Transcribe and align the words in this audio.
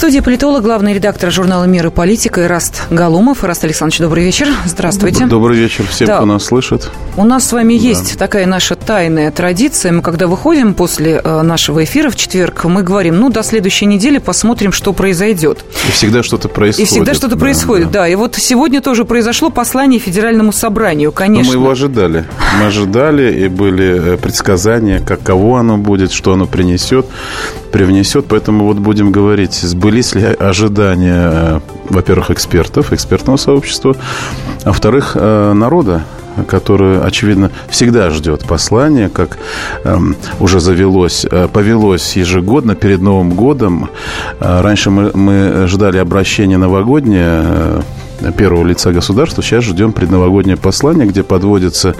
Студии 0.00 0.20
политолог, 0.20 0.62
главный 0.62 0.94
редактор 0.94 1.30
журнала 1.30 1.64
«Мир 1.64 1.88
и 1.88 1.90
политика» 1.90 2.46
Ираст 2.46 2.84
Галумов. 2.88 3.44
Ираст 3.44 3.64
Александрович, 3.64 4.00
добрый 4.00 4.24
вечер. 4.24 4.48
Здравствуйте. 4.64 5.26
Добрый 5.26 5.58
вечер 5.58 5.84
всем, 5.86 6.06
да. 6.06 6.16
кто 6.16 6.24
нас 6.24 6.44
слышит. 6.44 6.90
У 7.18 7.24
нас 7.24 7.46
с 7.46 7.52
вами 7.52 7.76
да. 7.76 7.84
есть 7.84 8.18
такая 8.18 8.46
наша 8.46 8.76
тайная 8.76 9.30
традиция. 9.30 9.92
Мы, 9.92 10.00
когда 10.00 10.26
выходим 10.26 10.72
после 10.72 11.20
э, 11.22 11.42
нашего 11.42 11.84
эфира 11.84 12.08
в 12.08 12.16
четверг, 12.16 12.64
мы 12.64 12.82
говорим, 12.82 13.20
ну, 13.20 13.28
до 13.28 13.42
следующей 13.42 13.84
недели 13.84 14.16
посмотрим, 14.16 14.72
что 14.72 14.94
произойдет. 14.94 15.66
И 15.86 15.90
всегда 15.90 16.22
что-то 16.22 16.48
происходит. 16.48 16.88
И 16.88 16.90
всегда 16.90 17.12
что-то 17.12 17.34
да, 17.34 17.40
происходит, 17.40 17.90
да. 17.90 18.00
да. 18.00 18.08
И 18.08 18.14
вот 18.14 18.36
сегодня 18.36 18.80
тоже 18.80 19.04
произошло 19.04 19.50
послание 19.50 20.00
Федеральному 20.00 20.52
собранию, 20.52 21.12
конечно. 21.12 21.52
Но 21.52 21.58
мы 21.58 21.64
его 21.64 21.70
ожидали. 21.72 22.24
Мы 22.58 22.64
ожидали, 22.64 23.44
и 23.44 23.48
были 23.48 24.14
э, 24.14 24.16
предсказания, 24.16 25.00
каково 25.00 25.60
оно 25.60 25.76
будет, 25.76 26.10
что 26.10 26.32
оно 26.32 26.46
принесет, 26.46 27.04
привнесет. 27.70 28.24
Поэтому 28.28 28.64
вот 28.64 28.78
будем 28.78 29.12
говорить, 29.12 29.52
сбылись 29.90 30.14
ли 30.14 30.22
ожидания, 30.22 31.30
э, 31.32 31.60
во-первых, 31.88 32.30
экспертов, 32.30 32.92
экспертного 32.92 33.36
сообщества, 33.36 33.96
а 34.62 34.68
во-вторых, 34.68 35.16
э, 35.16 35.52
народа, 35.52 36.02
который, 36.46 37.00
очевидно, 37.00 37.50
всегда 37.68 38.10
ждет 38.10 38.46
послания, 38.46 39.08
как 39.08 39.38
эм, 39.82 40.14
уже 40.38 40.60
завелось, 40.60 41.26
э, 41.28 41.48
повелось 41.52 42.16
ежегодно 42.16 42.76
перед 42.76 43.00
Новым 43.00 43.32
годом. 43.32 43.90
Э, 44.38 44.60
раньше 44.60 44.90
мы, 44.90 45.10
мы 45.12 45.66
ждали 45.66 45.98
обращения 45.98 46.56
новогоднее 46.56 47.82
э, 48.20 48.32
первого 48.38 48.64
лица 48.64 48.92
государства. 48.92 49.42
Сейчас 49.42 49.64
ждем 49.64 49.92
предновогоднее 49.92 50.56
послание, 50.56 51.08
где 51.08 51.24
подводится 51.24 51.96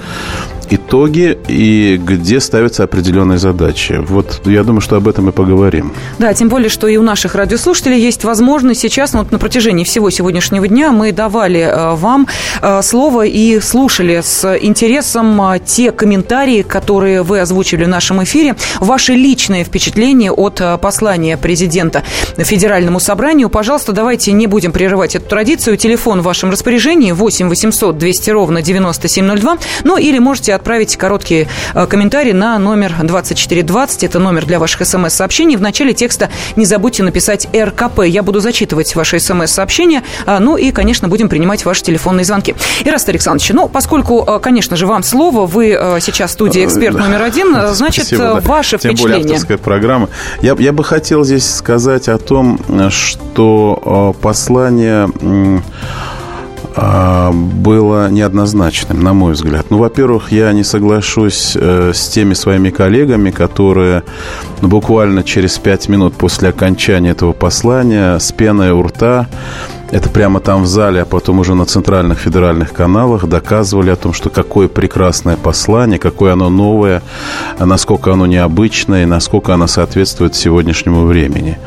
итоги 0.71 1.37
и 1.47 1.97
где 2.01 2.39
ставятся 2.39 2.83
определенные 2.83 3.37
задачи. 3.37 3.99
Вот 4.07 4.41
я 4.45 4.63
думаю, 4.63 4.81
что 4.81 4.95
об 4.95 5.07
этом 5.07 5.25
мы 5.25 5.31
поговорим. 5.31 5.93
Да, 6.17 6.33
тем 6.33 6.49
более, 6.49 6.69
что 6.69 6.87
и 6.87 6.97
у 6.97 7.03
наших 7.03 7.35
радиослушателей 7.35 7.99
есть 7.99 8.23
возможность 8.23 8.79
сейчас, 8.79 9.13
вот 9.13 9.31
на 9.31 9.39
протяжении 9.39 9.83
всего 9.83 10.09
сегодняшнего 10.09 10.67
дня 10.67 10.91
мы 10.91 11.11
давали 11.11 11.59
э, 11.59 11.95
вам 11.95 12.27
э, 12.61 12.81
слово 12.81 13.25
и 13.25 13.59
слушали 13.59 14.21
с 14.23 14.57
интересом 14.61 15.41
э, 15.41 15.59
те 15.59 15.91
комментарии, 15.91 16.61
которые 16.61 17.23
вы 17.23 17.41
озвучили 17.41 17.83
в 17.83 17.89
нашем 17.89 18.23
эфире, 18.23 18.55
ваши 18.79 19.13
личные 19.13 19.63
впечатления 19.63 20.31
от 20.31 20.61
послания 20.81 21.37
президента 21.37 22.03
Федеральному 22.37 22.99
собранию. 22.99 23.49
Пожалуйста, 23.49 23.91
давайте 23.91 24.31
не 24.31 24.47
будем 24.47 24.71
прерывать 24.71 25.15
эту 25.15 25.27
традицию. 25.27 25.77
Телефон 25.77 26.21
в 26.21 26.23
вашем 26.23 26.49
распоряжении 26.49 27.11
8 27.11 27.49
800 27.49 27.97
200 27.97 28.29
ровно 28.29 28.61
9702. 28.61 29.57
Ну 29.83 29.97
или 29.97 30.19
можете 30.19 30.53
отправить 30.61 30.95
короткий 30.95 31.47
э, 31.73 31.87
комментарий 31.87 32.33
на 32.33 32.57
номер 32.59 32.93
2420. 33.01 34.03
Это 34.03 34.19
номер 34.19 34.45
для 34.45 34.59
ваших 34.59 34.85
смс-сообщений. 34.85 35.55
В 35.55 35.61
начале 35.61 35.93
текста 35.93 36.29
не 36.55 36.65
забудьте 36.65 37.01
написать 37.01 37.47
РКП. 37.53 38.01
Я 38.05 38.21
буду 38.21 38.39
зачитывать 38.39 38.95
ваши 38.95 39.19
смс-сообщения. 39.19 40.03
А, 40.27 40.39
ну 40.39 40.57
и, 40.57 40.71
конечно, 40.71 41.07
будем 41.07 41.29
принимать 41.29 41.65
ваши 41.65 41.81
телефонные 41.81 42.25
звонки. 42.25 42.55
Ираст 42.85 43.09
Александрович, 43.09 43.49
ну, 43.53 43.67
поскольку, 43.67 44.23
э, 44.27 44.39
конечно 44.39 44.77
же, 44.77 44.85
вам 44.85 45.01
слово, 45.01 45.47
вы 45.47 45.71
э, 45.71 45.99
сейчас 45.99 46.29
в 46.29 46.33
студии 46.33 46.63
эксперт 46.63 46.95
номер 46.95 47.23
один, 47.23 47.55
значит, 47.73 48.05
Спасибо, 48.05 48.35
да. 48.35 48.39
ваше 48.41 48.77
Тем 48.77 48.91
впечатление. 48.91 49.23
более 49.23 49.33
авторская 49.33 49.57
программа. 49.57 50.09
Я, 50.41 50.55
я 50.59 50.73
бы 50.73 50.83
хотел 50.83 51.23
здесь 51.23 51.49
сказать 51.49 52.07
о 52.07 52.19
том, 52.19 52.59
что 52.91 54.15
послание 54.21 55.09
было 56.75 58.09
неоднозначным, 58.09 59.01
на 59.03 59.13
мой 59.13 59.33
взгляд. 59.33 59.67
Ну, 59.69 59.77
во-первых, 59.77 60.31
я 60.31 60.53
не 60.53 60.63
соглашусь 60.63 61.57
э, 61.59 61.91
с 61.93 62.09
теми 62.09 62.33
своими 62.33 62.69
коллегами, 62.69 63.31
которые 63.31 64.03
ну, 64.61 64.67
буквально 64.67 65.23
через 65.23 65.57
пять 65.57 65.89
минут 65.89 66.13
после 66.13 66.49
окончания 66.49 67.11
этого 67.11 67.33
послания 67.33 68.17
с 68.19 68.31
пеной 68.31 68.71
у 68.71 68.83
рта 68.83 69.27
это 69.91 70.09
прямо 70.09 70.39
там 70.39 70.63
в 70.63 70.67
зале, 70.67 71.01
а 71.01 71.05
потом 71.05 71.39
уже 71.39 71.53
на 71.53 71.65
центральных 71.65 72.19
федеральных 72.19 72.73
каналах 72.73 73.27
доказывали 73.27 73.89
о 73.89 73.95
том, 73.95 74.13
что 74.13 74.29
какое 74.29 74.67
прекрасное 74.67 75.35
послание, 75.35 75.99
какое 75.99 76.33
оно 76.33 76.49
новое, 76.49 77.01
насколько 77.59 78.13
оно 78.13 78.25
необычное, 78.25 79.05
насколько 79.05 79.53
оно 79.53 79.67
соответствует 79.67 80.35
сегодняшнему 80.35 81.05
времени. 81.05 81.57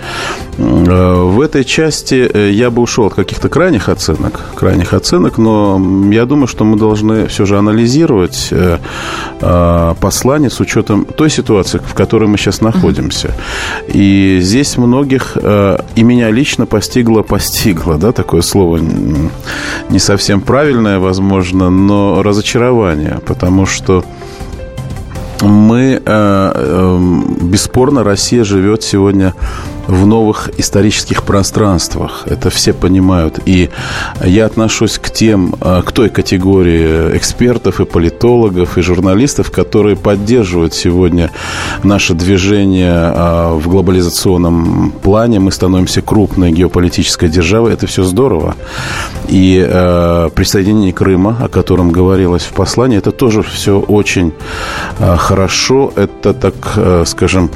Э, 0.58 1.22
в 1.22 1.40
этой 1.40 1.64
части 1.64 2.30
э, 2.32 2.50
я 2.50 2.70
бы 2.70 2.82
ушел 2.82 3.06
от 3.06 3.14
каких-то 3.14 3.48
крайних 3.48 3.88
оценок, 3.88 4.40
крайних 4.54 4.94
оценок, 4.94 5.38
но 5.38 5.80
я 6.10 6.24
думаю, 6.24 6.46
что 6.46 6.64
мы 6.64 6.78
должны 6.78 7.26
все 7.26 7.44
же 7.44 7.58
анализировать 7.58 8.48
э, 8.50 8.78
послание 10.00 10.50
с 10.50 10.60
учетом 10.60 11.04
той 11.04 11.28
ситуации, 11.28 11.78
в 11.78 11.94
которой 11.94 12.28
мы 12.28 12.38
сейчас 12.38 12.60
находимся. 12.60 13.34
И 13.88 14.38
здесь 14.40 14.78
многих, 14.78 15.36
и 15.36 16.02
меня 16.02 16.30
лично 16.30 16.66
постигло, 16.66 17.22
постигло, 17.22 17.98
да, 17.98 18.12
такое 18.14 18.42
слово 18.42 18.78
не 19.88 19.98
совсем 19.98 20.40
правильное, 20.40 20.98
возможно, 20.98 21.70
но 21.70 22.22
разочарование, 22.22 23.20
потому 23.26 23.66
что 23.66 24.04
мы, 25.42 26.00
бесспорно, 27.42 28.04
Россия 28.04 28.44
живет 28.44 28.82
сегодня 28.82 29.34
в 29.86 30.06
новых 30.06 30.50
исторических 30.58 31.22
пространствах. 31.22 32.24
Это 32.26 32.50
все 32.50 32.72
понимают. 32.72 33.40
И 33.46 33.70
я 34.24 34.46
отношусь 34.46 34.98
к 34.98 35.10
тем, 35.10 35.54
э, 35.60 35.82
к 35.84 35.92
той 35.92 36.08
категории 36.08 37.16
экспертов 37.16 37.80
и 37.80 37.84
политологов 37.84 38.78
и 38.78 38.82
журналистов, 38.82 39.50
которые 39.50 39.96
поддерживают 39.96 40.74
сегодня 40.74 41.30
наше 41.82 42.14
движение 42.14 43.12
э, 43.14 43.54
в 43.54 43.68
глобализационном 43.68 44.92
плане. 45.02 45.40
Мы 45.40 45.52
становимся 45.52 46.02
крупной 46.02 46.52
геополитической 46.52 47.28
державой. 47.28 47.72
Это 47.72 47.86
все 47.86 48.02
здорово. 48.04 48.54
И 49.28 49.64
э, 49.66 50.30
присоединение 50.34 50.92
Крыма, 50.92 51.36
о 51.40 51.48
котором 51.48 51.90
говорилось 51.90 52.42
в 52.42 52.52
послании, 52.52 52.98
это 52.98 53.10
тоже 53.10 53.42
все 53.42 53.78
очень 53.78 54.32
хорошо. 54.98 55.92
Это, 55.96 56.32
так 56.34 56.54
скажем, 57.06 57.50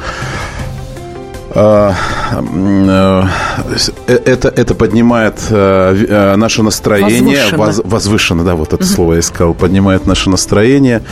это, 4.06 4.48
это 4.48 4.74
поднимает 4.74 5.34
э, 5.50 6.36
наше 6.36 6.62
настроение. 6.62 7.36
Возвышенно. 7.36 7.64
Воз, 7.64 7.80
возвышенно, 7.84 8.44
да, 8.44 8.54
вот 8.54 8.68
это 8.72 8.84
угу. 8.84 8.92
слово 8.92 9.12
я 9.14 9.20
искал. 9.20 9.54
Поднимает 9.54 10.06
наше 10.06 10.30
настроение, 10.30 11.02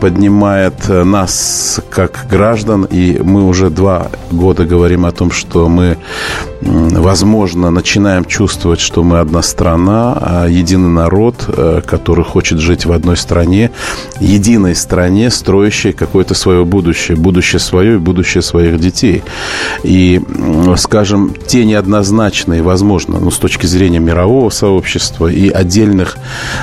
поднимает 0.00 0.88
э, 0.88 1.04
нас 1.04 1.80
как 1.90 2.26
граждан. 2.28 2.84
И 2.84 3.18
мы 3.22 3.46
уже 3.46 3.70
два 3.70 4.08
года 4.30 4.64
говорим 4.64 5.06
о 5.06 5.12
том, 5.12 5.30
что 5.30 5.68
мы, 5.68 5.96
возможно, 6.62 7.70
начинаем 7.70 8.24
чувствовать, 8.24 8.80
что 8.80 9.02
мы 9.02 9.18
одна 9.18 9.42
страна, 9.42 10.16
а 10.20 10.46
единый 10.48 10.88
народ, 10.88 11.44
который 11.86 12.24
хочет 12.24 12.58
жить 12.58 12.86
в 12.86 12.92
одной 12.92 13.16
стране, 13.16 13.70
единой 14.20 14.74
стране, 14.74 15.30
строящей 15.30 15.92
какое-то 15.92 16.34
свое 16.34 16.64
будущее. 16.64 17.16
Будущее 17.16 17.60
свое 17.60 17.94
и 17.94 17.98
будущее 17.98 18.42
своих 18.42 18.78
детей. 18.78 19.22
И, 19.82 20.20
скажем, 20.76 21.34
те 21.46 21.64
неоднозначные, 21.64 22.62
возможно, 22.62 23.18
ну, 23.18 23.30
с 23.30 23.38
точки 23.38 23.66
зрения 23.66 23.98
мирового 23.98 24.50
сообщества 24.50 25.26
и 25.26 25.48
отдельных 25.48 26.16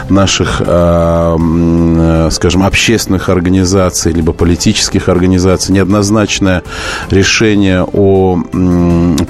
наших, 0.09 0.61
а, 0.65 1.35
э, 1.37 2.29
скажем, 2.31 2.63
общественных 2.63 3.29
организаций, 3.29 4.13
либо 4.13 4.33
политических 4.33 5.09
организаций, 5.09 5.73
неоднозначное 5.73 6.63
решение 7.09 7.83
о 7.83 8.39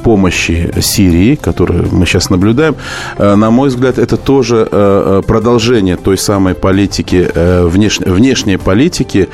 помощи 0.04 0.59
Сирии, 0.82 1.36
которую 1.36 1.88
мы 1.92 2.06
сейчас 2.06 2.30
наблюдаем, 2.30 2.76
э, 3.18 3.36
на 3.36 3.52
мой 3.52 3.70
взгляд, 3.70 3.98
это 3.98 4.18
тоже 4.18 4.68
э, 4.72 5.22
продолжение 5.26 5.96
той 5.96 6.18
самой 6.18 6.54
политики, 6.54 7.30
внешней, 7.36 8.12
внешней 8.12 8.58
политики, 8.58 9.30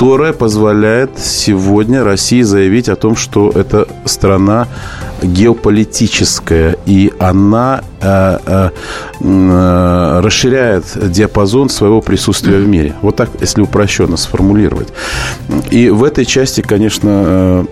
которая 0.00 0.32
позволяет 0.32 1.18
сегодня 1.18 2.02
России 2.02 2.40
заявить 2.40 2.88
о 2.88 2.96
том, 2.96 3.16
что 3.16 3.50
это 3.50 3.86
страна 4.06 4.66
геополитическая, 5.22 6.76
и 6.86 7.12
она 7.18 7.82
э, 8.00 8.38
э, 8.46 8.70
э, 9.20 10.20
расширяет 10.22 10.84
диапазон 11.12 11.68
своего 11.68 12.00
присутствия 12.00 12.56
в 12.56 12.66
мире. 12.66 12.94
Вот 13.02 13.16
так, 13.16 13.28
если 13.40 13.60
упрощенно 13.60 14.16
сформулировать. 14.16 14.88
И 15.70 15.90
в 15.90 16.02
этой 16.02 16.24
части, 16.24 16.62
конечно, 16.62 17.08
э, 17.08 17.64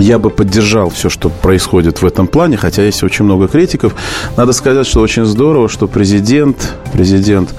я 0.00 0.18
бы 0.18 0.30
поддержал 0.30 0.90
все, 0.90 1.08
что 1.08 1.28
происходит 1.28 2.02
в 2.02 2.06
этом 2.06 2.26
плане, 2.26 2.56
хотя 2.56 2.82
есть 2.82 3.02
очень 3.02 3.24
много 3.24 3.48
критиков. 3.48 3.94
Надо 4.36 4.52
сказать, 4.52 4.86
что 4.86 5.00
очень 5.00 5.24
здорово, 5.24 5.68
что 5.68 5.86
президент, 5.86 6.74
президент 6.92 7.54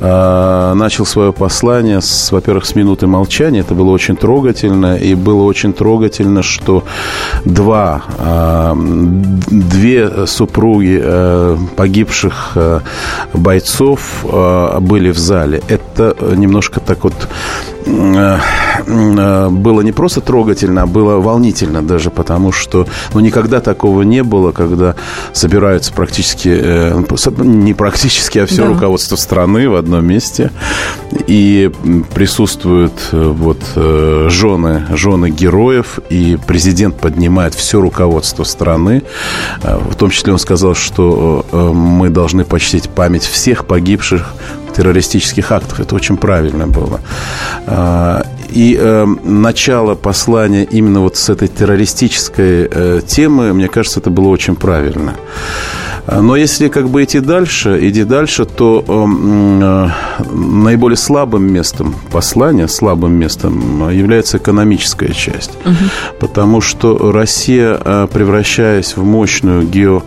э, 0.00 0.72
начал 0.74 1.06
свое 1.06 1.32
послание, 1.32 2.00
с, 2.00 2.32
во-первых, 2.32 2.66
с 2.66 2.74
минуты 2.74 3.06
молчания. 3.06 3.60
Это 3.60 3.74
было 3.74 3.90
очень 3.90 4.16
трогательно. 4.16 4.96
И 4.96 5.14
было 5.14 5.42
очень 5.42 5.72
трогательно, 5.72 6.42
что 6.42 6.84
два, 7.44 8.02
э, 8.18 8.74
две 9.50 10.26
супруги 10.26 11.00
э, 11.02 11.56
погибших 11.76 12.52
э, 12.56 12.80
бойцов 13.32 14.24
э, 14.24 14.78
были 14.80 15.10
в 15.10 15.18
зале. 15.18 15.62
Это 15.68 16.14
немножко 16.36 16.80
так 16.80 17.04
вот 17.04 17.14
было 17.86 19.80
не 19.80 19.92
просто 19.92 20.20
трогательно, 20.20 20.82
а 20.82 20.86
было 20.86 21.16
волнительно 21.20 21.82
даже, 21.82 22.10
потому 22.10 22.52
что 22.52 22.86
ну, 23.14 23.20
никогда 23.20 23.60
такого 23.60 24.02
не 24.02 24.22
было, 24.22 24.52
когда 24.52 24.94
собираются 25.32 25.92
практически, 25.92 26.48
э, 26.48 27.02
не 27.38 27.74
практически, 27.74 28.38
а 28.38 28.46
все 28.46 28.62
да. 28.62 28.68
руководство 28.68 29.16
страны 29.16 29.68
в 29.68 29.74
одном 29.76 30.06
месте, 30.06 30.50
и 31.26 31.70
присутствуют 32.14 32.92
вот 33.12 33.62
жены, 33.74 34.86
жены 34.90 35.30
героев, 35.30 35.98
и 36.10 36.38
президент 36.46 36.96
поднимает 36.96 37.54
все 37.54 37.80
руководство 37.80 38.44
страны. 38.44 39.02
В 39.62 39.94
том 39.96 40.10
числе 40.10 40.32
он 40.32 40.38
сказал, 40.38 40.74
что 40.74 41.44
мы 41.52 42.10
должны 42.10 42.44
почтить 42.44 42.88
память 42.88 43.24
всех 43.24 43.66
погибших 43.66 44.34
террористических 44.80 45.52
актов. 45.52 45.80
Это 45.80 45.94
очень 45.94 46.16
правильно 46.16 46.66
было. 46.66 47.00
А, 47.66 48.24
и 48.48 48.78
э, 48.80 49.06
начало 49.24 49.94
послания 49.94 50.64
именно 50.64 51.00
вот 51.00 51.16
с 51.16 51.28
этой 51.28 51.48
террористической 51.48 52.66
э, 52.70 53.00
темы, 53.06 53.52
мне 53.52 53.68
кажется, 53.68 54.00
это 54.00 54.10
было 54.10 54.28
очень 54.28 54.56
правильно. 54.56 55.12
А, 56.06 56.22
но 56.22 56.34
если 56.36 56.68
как 56.68 56.88
бы 56.88 57.04
идти 57.04 57.20
дальше, 57.20 57.78
иди 57.82 58.04
дальше, 58.04 58.46
то 58.46 58.82
э, 58.88 60.32
наиболее 60.34 60.96
слабым 60.96 61.52
местом 61.52 61.94
послания, 62.10 62.68
слабым 62.68 63.12
местом 63.12 63.90
является 63.90 64.38
экономическая 64.38 65.12
часть. 65.12 65.52
Угу. 65.66 66.18
Потому 66.20 66.62
что 66.62 67.12
Россия, 67.12 67.78
э, 67.84 68.08
превращаясь 68.10 68.96
в 68.96 69.04
мощную 69.04 69.62
гео 69.62 70.02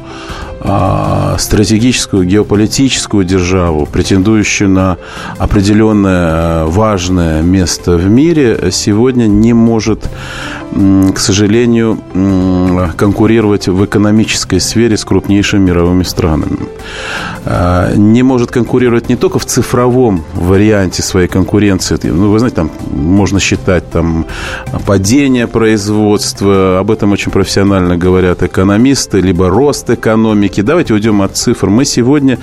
стратегическую 1.38 2.25
геополитическую 2.25 3.25
державу, 3.25 3.86
претендующую 3.86 4.69
на 4.69 4.98
определенное 5.38 6.65
важное 6.65 7.42
место 7.42 7.98
в 7.98 8.10
мире, 8.10 8.69
сегодня 8.71 9.25
не 9.25 9.54
может, 9.54 10.10
к 10.71 11.18
сожалению, 11.18 12.00
конкурировать 12.95 13.68
в 13.68 13.83
экономической 13.86 14.60
сфере 14.60 14.95
с 14.95 15.04
крупнейшими 15.04 15.69
мировыми 15.69 16.04
странами. 16.04 16.60
А, 17.45 17.94
не 17.95 18.24
может 18.24 18.51
конкурировать 18.51 19.10
не 19.10 19.15
только 19.15 19.39
в 19.39 19.45
цифровом 19.45 20.24
варианте 20.33 21.04
своей 21.04 21.27
конкуренции. 21.27 21.98
Ну, 22.04 22.31
вы 22.31 22.39
знаете, 22.39 22.56
там 22.56 22.71
можно 22.89 23.39
считать 23.39 23.89
там 23.92 24.25
падение 24.86 25.48
производства, 25.48 26.80
об 26.80 26.89
этом 26.89 27.12
очень 27.12 27.31
профессионально 27.31 27.98
говорят 27.98 28.44
экономисты, 28.44 29.19
либо 29.19 29.50
рост 29.50 29.89
экономики. 29.89 30.52
Давайте 30.61 30.94
уйдем 30.94 31.21
от 31.21 31.35
цифр. 31.35 31.69
Мы 31.69 31.85
сегодня 31.85 32.38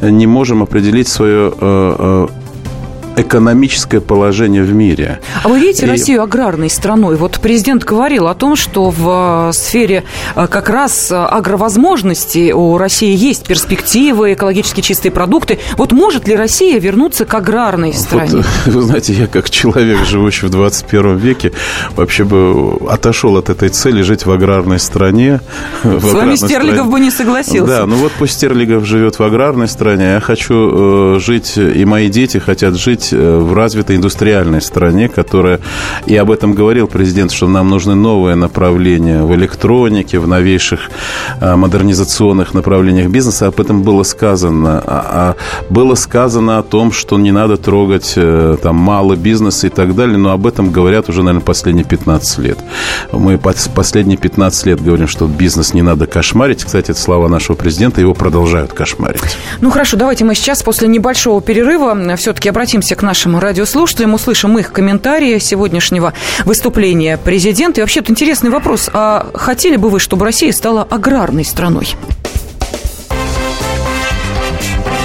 не 0.00 0.26
можем 0.26 0.62
определить 0.62 1.08
свое 1.08 1.52
э, 1.52 1.56
э, 1.60 2.26
экономическое 3.16 4.00
положение 4.00 4.62
в 4.62 4.72
мире. 4.72 5.20
А 5.42 5.48
вы 5.48 5.60
видите 5.60 5.86
и... 5.86 5.88
Россию 5.88 6.22
аграрной 6.22 6.70
страной? 6.70 7.16
Вот 7.16 7.38
президент 7.40 7.84
говорил 7.84 8.26
о 8.26 8.34
том, 8.34 8.56
что 8.56 8.90
в 8.90 9.50
э, 9.50 9.52
сфере 9.52 10.04
э, 10.34 10.46
как 10.48 10.68
раз 10.68 11.10
э, 11.10 11.16
агровозможностей 11.16 12.52
у 12.52 12.76
России 12.76 13.14
есть 13.14 13.46
перспективы, 13.46 14.32
экологически 14.32 14.80
чистые 14.80 15.12
продукты. 15.12 15.58
Вот 15.76 15.92
может 15.92 16.26
ли 16.26 16.34
Россия 16.34 16.78
вернуться 16.78 17.24
к 17.24 17.34
аграрной 17.34 17.92
стране? 17.92 18.44
Вот, 18.66 18.74
вы 18.74 18.82
знаете, 18.82 19.12
я 19.12 19.26
как 19.26 19.50
человек, 19.50 20.04
живущий 20.04 20.46
в 20.46 20.50
21 20.50 21.16
веке, 21.16 21.52
вообще 21.94 22.24
бы 22.24 22.78
отошел 22.88 23.36
от 23.36 23.48
этой 23.48 23.68
цели 23.68 24.02
жить 24.02 24.26
в 24.26 24.30
аграрной 24.30 24.78
стране. 24.78 25.40
С 25.82 26.12
вами 26.12 26.34
Стерлигов 26.34 26.86
стране. 26.86 26.90
бы 26.90 27.00
не 27.00 27.10
согласился. 27.10 27.66
Да, 27.66 27.86
ну 27.86 27.96
вот 27.96 28.12
пусть 28.18 28.34
Стерлигов 28.34 28.84
живет 28.84 29.18
в 29.18 29.22
аграрной 29.22 29.68
стране, 29.68 30.10
а 30.10 30.14
я 30.14 30.20
хочу 30.20 31.18
жить, 31.20 31.56
и 31.56 31.84
мои 31.84 32.08
дети 32.08 32.38
хотят 32.38 32.74
жить 32.74 33.03
жить 33.04 33.12
э, 33.12 33.38
в 33.38 33.54
развитой 33.54 33.96
индустриальной 33.96 34.60
стране, 34.60 35.08
которая, 35.08 35.60
и 36.06 36.16
об 36.16 36.30
этом 36.30 36.54
говорил 36.54 36.86
президент, 36.86 37.32
что 37.32 37.48
нам 37.48 37.70
нужны 37.70 37.94
новые 37.94 38.36
направления 38.36 39.22
в 39.22 39.34
электронике, 39.34 40.18
в 40.18 40.28
новейших 40.28 40.90
э, 41.40 41.56
модернизационных 41.56 42.54
направлениях 42.54 43.10
бизнеса. 43.10 43.46
Об 43.46 43.60
этом 43.60 43.82
было 43.82 44.04
сказано. 44.04 44.82
А, 44.86 45.04
а 45.10 45.36
было 45.70 45.94
сказано 45.94 46.58
о 46.58 46.62
том, 46.62 46.92
что 46.92 47.18
не 47.18 47.32
надо 47.32 47.56
трогать 47.56 48.14
э, 48.16 48.56
там 48.62 48.76
малый 48.76 49.16
бизнес 49.16 49.64
и 49.64 49.68
так 49.68 49.94
далее, 49.94 50.16
но 50.16 50.30
об 50.30 50.46
этом 50.46 50.70
говорят 50.70 51.08
уже, 51.08 51.22
наверное, 51.22 51.44
последние 51.44 51.84
15 51.84 52.38
лет. 52.38 52.58
Мы 53.12 53.38
последние 53.38 54.16
15 54.16 54.66
лет 54.66 54.82
говорим, 54.82 55.08
что 55.08 55.26
бизнес 55.26 55.74
не 55.74 55.82
надо 55.82 56.06
кошмарить. 56.06 56.64
Кстати, 56.64 56.90
это 56.90 57.00
слова 57.00 57.28
нашего 57.28 57.56
президента, 57.56 58.00
его 58.00 58.14
продолжают 58.14 58.72
кошмарить. 58.72 59.22
Ну 59.60 59.70
хорошо, 59.70 59.96
давайте 59.96 60.24
мы 60.24 60.34
сейчас 60.34 60.62
после 60.62 60.88
небольшого 60.88 61.40
перерыва 61.40 61.94
все-таки 62.16 62.48
обратимся 62.48 62.93
обратимся 62.94 62.96
к 62.96 63.02
нашим 63.02 63.38
радиослушателям, 63.38 64.14
услышим 64.14 64.58
их 64.58 64.72
комментарии 64.72 65.38
сегодняшнего 65.38 66.12
выступления 66.44 67.16
президента. 67.16 67.80
И 67.80 67.82
вообще, 67.82 68.00
то 68.00 68.10
интересный 68.10 68.50
вопрос. 68.50 68.90
А 68.92 69.26
хотели 69.34 69.76
бы 69.76 69.90
вы, 69.90 70.00
чтобы 70.00 70.24
Россия 70.24 70.52
стала 70.52 70.82
аграрной 70.82 71.44
страной? 71.44 71.96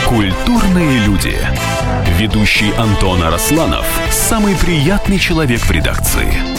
Культурные 0.08 1.00
люди. 1.06 1.36
Ведущий 2.18 2.74
Антон 2.78 3.24
Арасланов– 3.24 3.86
самый 4.12 4.56
приятный 4.56 5.20
человек 5.20 5.62
в 5.62 5.72
редакции. 5.72 6.59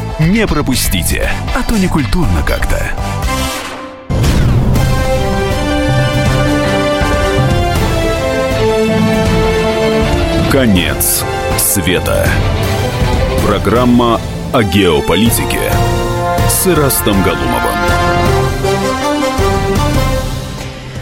Не 0.27 0.45
пропустите, 0.45 1.31
а 1.55 1.63
то 1.63 1.75
не 1.77 1.87
культурно 1.87 2.43
как-то. 2.45 2.79
Конец 10.51 11.23
света. 11.57 12.27
Программа 13.47 14.21
о 14.53 14.61
геополитике 14.61 15.71
с 16.47 16.67
Ирастом 16.67 17.23
Галумовым. 17.23 17.80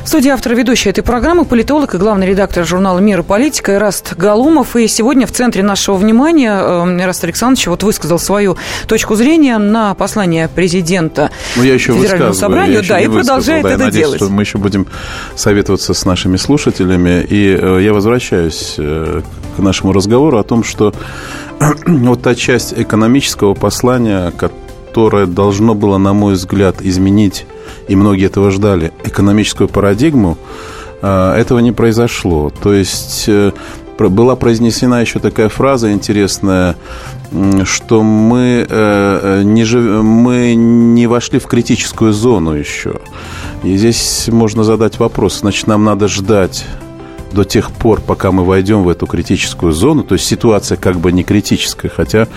Студии 0.09 0.29
автор 0.29 0.55
ведущая 0.55 0.89
этой 0.89 1.03
программы 1.03 1.45
политолог 1.45 1.93
и 1.93 1.99
главный 1.99 2.25
редактор 2.25 2.65
журнала 2.65 2.97
«Мир 2.97 3.19
и 3.19 3.21
политика» 3.21 3.75
Ираст 3.75 4.15
Галумов. 4.15 4.75
И 4.75 4.87
сегодня 4.87 5.27
в 5.27 5.31
центре 5.31 5.61
нашего 5.61 5.97
внимания 5.97 6.51
э, 6.51 6.99
Ираст 6.99 7.23
Александрович 7.25 7.67
вот 7.67 7.83
высказал 7.83 8.17
свою 8.17 8.57
точку 8.87 9.13
зрения 9.13 9.59
на 9.59 9.93
послание 9.93 10.47
президента 10.47 11.29
ну, 11.55 11.61
я 11.61 11.75
еще 11.75 11.93
Федеральному 11.93 12.33
собранию. 12.33 12.81
да, 12.87 12.99
и 12.99 13.07
продолжает 13.07 13.61
да, 13.61 13.69
это 13.69 13.83
надеюсь, 13.83 14.05
делать. 14.05 14.19
Что 14.19 14.31
мы 14.31 14.41
еще 14.41 14.57
будем 14.57 14.87
советоваться 15.35 15.93
с 15.93 16.03
нашими 16.05 16.37
слушателями. 16.37 17.23
И 17.29 17.55
э, 17.55 17.79
я 17.83 17.93
возвращаюсь 17.93 18.77
э, 18.79 19.21
к 19.57 19.59
нашему 19.59 19.93
разговору 19.93 20.39
о 20.39 20.43
том, 20.43 20.63
что 20.63 20.91
вот 21.85 22.23
та 22.23 22.33
часть 22.33 22.73
экономического 22.75 23.53
послания, 23.53 24.31
которое 24.31 25.27
должно 25.27 25.75
было, 25.75 25.99
на 25.99 26.13
мой 26.13 26.33
взгляд, 26.33 26.81
изменить 26.81 27.45
и 27.87 27.95
многие 27.95 28.25
этого 28.25 28.51
ждали, 28.51 28.91
экономическую 29.03 29.67
парадигму, 29.67 30.37
а, 31.01 31.35
этого 31.35 31.59
не 31.59 31.71
произошло. 31.71 32.51
То 32.61 32.73
есть 32.73 33.25
э, 33.27 33.51
была 33.97 34.35
произнесена 34.35 35.01
еще 35.01 35.19
такая 35.19 35.49
фраза 35.49 35.91
интересная, 35.91 36.75
что 37.63 38.03
мы 38.03 38.65
э, 38.67 38.67
э, 38.69 39.43
не, 39.43 39.63
жив... 39.63 40.03
мы 40.03 40.55
не 40.55 41.07
вошли 41.07 41.39
в 41.39 41.47
критическую 41.47 42.13
зону 42.13 42.53
еще. 42.53 43.01
И 43.63 43.75
здесь 43.75 44.29
можно 44.31 44.63
задать 44.63 44.99
вопрос, 44.99 45.39
значит, 45.39 45.67
нам 45.67 45.83
надо 45.83 46.07
ждать 46.07 46.65
до 47.31 47.43
тех 47.43 47.71
пор, 47.71 48.01
пока 48.01 48.31
мы 48.31 48.43
войдем 48.43 48.83
в 48.83 48.89
эту 48.89 49.05
критическую 49.05 49.71
зону, 49.71 50.03
то 50.03 50.13
есть 50.13 50.25
ситуация 50.25 50.77
как 50.77 50.97
бы 50.97 51.11
не 51.11 51.23
критическая, 51.23 51.89
хотя 51.89 52.27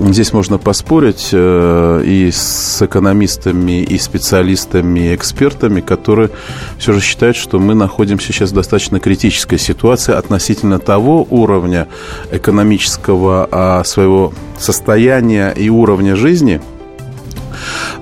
Здесь 0.00 0.32
можно 0.32 0.58
поспорить 0.58 1.28
э, 1.32 2.02
и 2.04 2.30
с 2.30 2.82
экономистами, 2.82 3.82
и 3.82 3.98
специалистами, 3.98 5.00
и 5.00 5.14
экспертами, 5.14 5.80
которые 5.80 6.30
все 6.78 6.92
же 6.92 7.00
считают, 7.00 7.36
что 7.36 7.58
мы 7.58 7.74
находимся 7.74 8.32
сейчас 8.32 8.50
в 8.50 8.54
достаточно 8.54 9.00
критической 9.00 9.58
ситуации 9.58 10.14
относительно 10.14 10.78
того 10.78 11.26
уровня 11.30 11.88
экономического 12.30 13.48
а, 13.50 13.84
своего 13.84 14.32
состояния 14.58 15.50
и 15.50 15.68
уровня 15.68 16.16
жизни– 16.16 16.60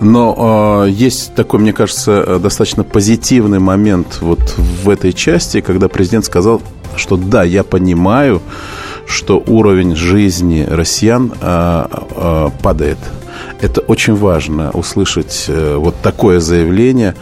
но 0.01 0.87
э, 0.87 0.91
есть 0.91 1.35
такой, 1.35 1.61
мне 1.61 1.73
кажется, 1.73 2.39
достаточно 2.39 2.85
позитивный 2.85 3.59
момент 3.59 4.19
вот 4.21 4.41
в 4.57 4.89
этой 4.89 5.13
части, 5.13 5.61
когда 5.61 5.89
президент 5.89 6.25
сказал, 6.25 6.63
что 6.97 7.17
да, 7.17 7.43
я 7.43 7.65
понимаю, 7.65 8.41
что 9.11 9.43
уровень 9.47 9.97
жизни 9.97 10.67
россиян 10.69 11.33
э, 11.41 11.87
э, 12.17 12.51
падает. 12.63 12.99
Это 13.61 13.81
очень 13.83 14.15
важно 14.15 14.71
услышать 14.71 15.47
э, 15.49 15.77
вот 15.77 15.95
такое 16.03 16.41
заявление 16.41 17.15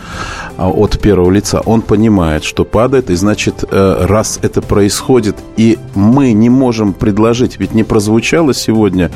а, 0.57 0.69
от 0.69 0.99
первого 1.01 1.31
лица. 1.31 1.61
Он 1.61 1.83
понимает, 1.83 2.45
что 2.45 2.65
падает, 2.65 3.11
и 3.11 3.15
значит, 3.15 3.65
э, 3.69 4.07
раз 4.07 4.39
это 4.43 4.63
происходит, 4.63 5.37
и 5.57 5.79
мы 5.95 6.33
не 6.33 6.51
можем 6.51 6.93
предложить, 6.93 7.59
ведь 7.59 7.75
не 7.75 7.85
прозвучало 7.85 8.55
сегодня 8.55 9.11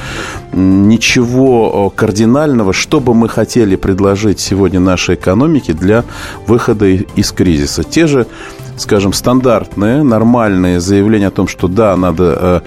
ничего 0.53 1.93
кардинального, 1.95 2.73
что 2.73 3.01
бы 3.01 3.15
мы 3.15 3.29
хотели 3.29 3.77
предложить 3.77 4.41
сегодня 4.41 4.81
нашей 4.81 5.15
экономике 5.15 5.73
для 5.75 6.05
выхода 6.47 6.87
из 6.87 7.33
кризиса. 7.33 7.85
Те 7.85 8.07
же 8.07 8.27
скажем, 8.77 9.13
стандартные, 9.13 10.03
нормальные 10.03 10.81
заявления 10.81 11.29
о 11.29 11.31
том, 11.31 11.49
что 11.49 11.69
да, 11.69 11.97
надо 11.97 12.39
э, 12.41 12.61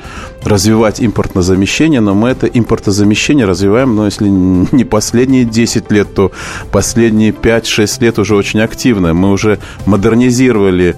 развивать 0.44 1.00
импортное 1.00 1.44
замещение, 1.44 2.02
но 2.02 2.14
мы 2.14 2.30
это 2.30 2.48
импортозамещение 2.48 3.46
развиваем, 3.46 3.96
но 3.96 4.06
если 4.06 4.28
не 4.30 4.86
последние 4.86 5.46
10 5.46 5.92
лет, 5.92 6.14
то 6.14 6.32
последние 6.72 7.32
5-6 7.32 8.02
лет 8.02 8.20
уже 8.20 8.36
очень 8.36 8.62
активно. 8.62 9.14
Мы 9.14 9.32
уже 9.32 9.60
модернизировали 9.86 10.96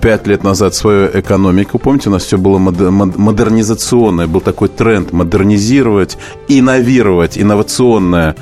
5 0.00 0.26
лет 0.26 0.44
назад 0.44 0.74
свою 0.74 1.06
экономику. 1.06 1.78
Помните, 1.78 2.08
у 2.08 2.12
нас 2.12 2.24
все 2.24 2.36
было 2.36 2.58
модернизационное, 2.58 4.26
был 4.26 4.40
такой 4.40 4.68
тренд 4.68 5.12
модернизировать, 5.12 6.18
инновировать, 6.48 7.38
инновационное. 7.38 8.34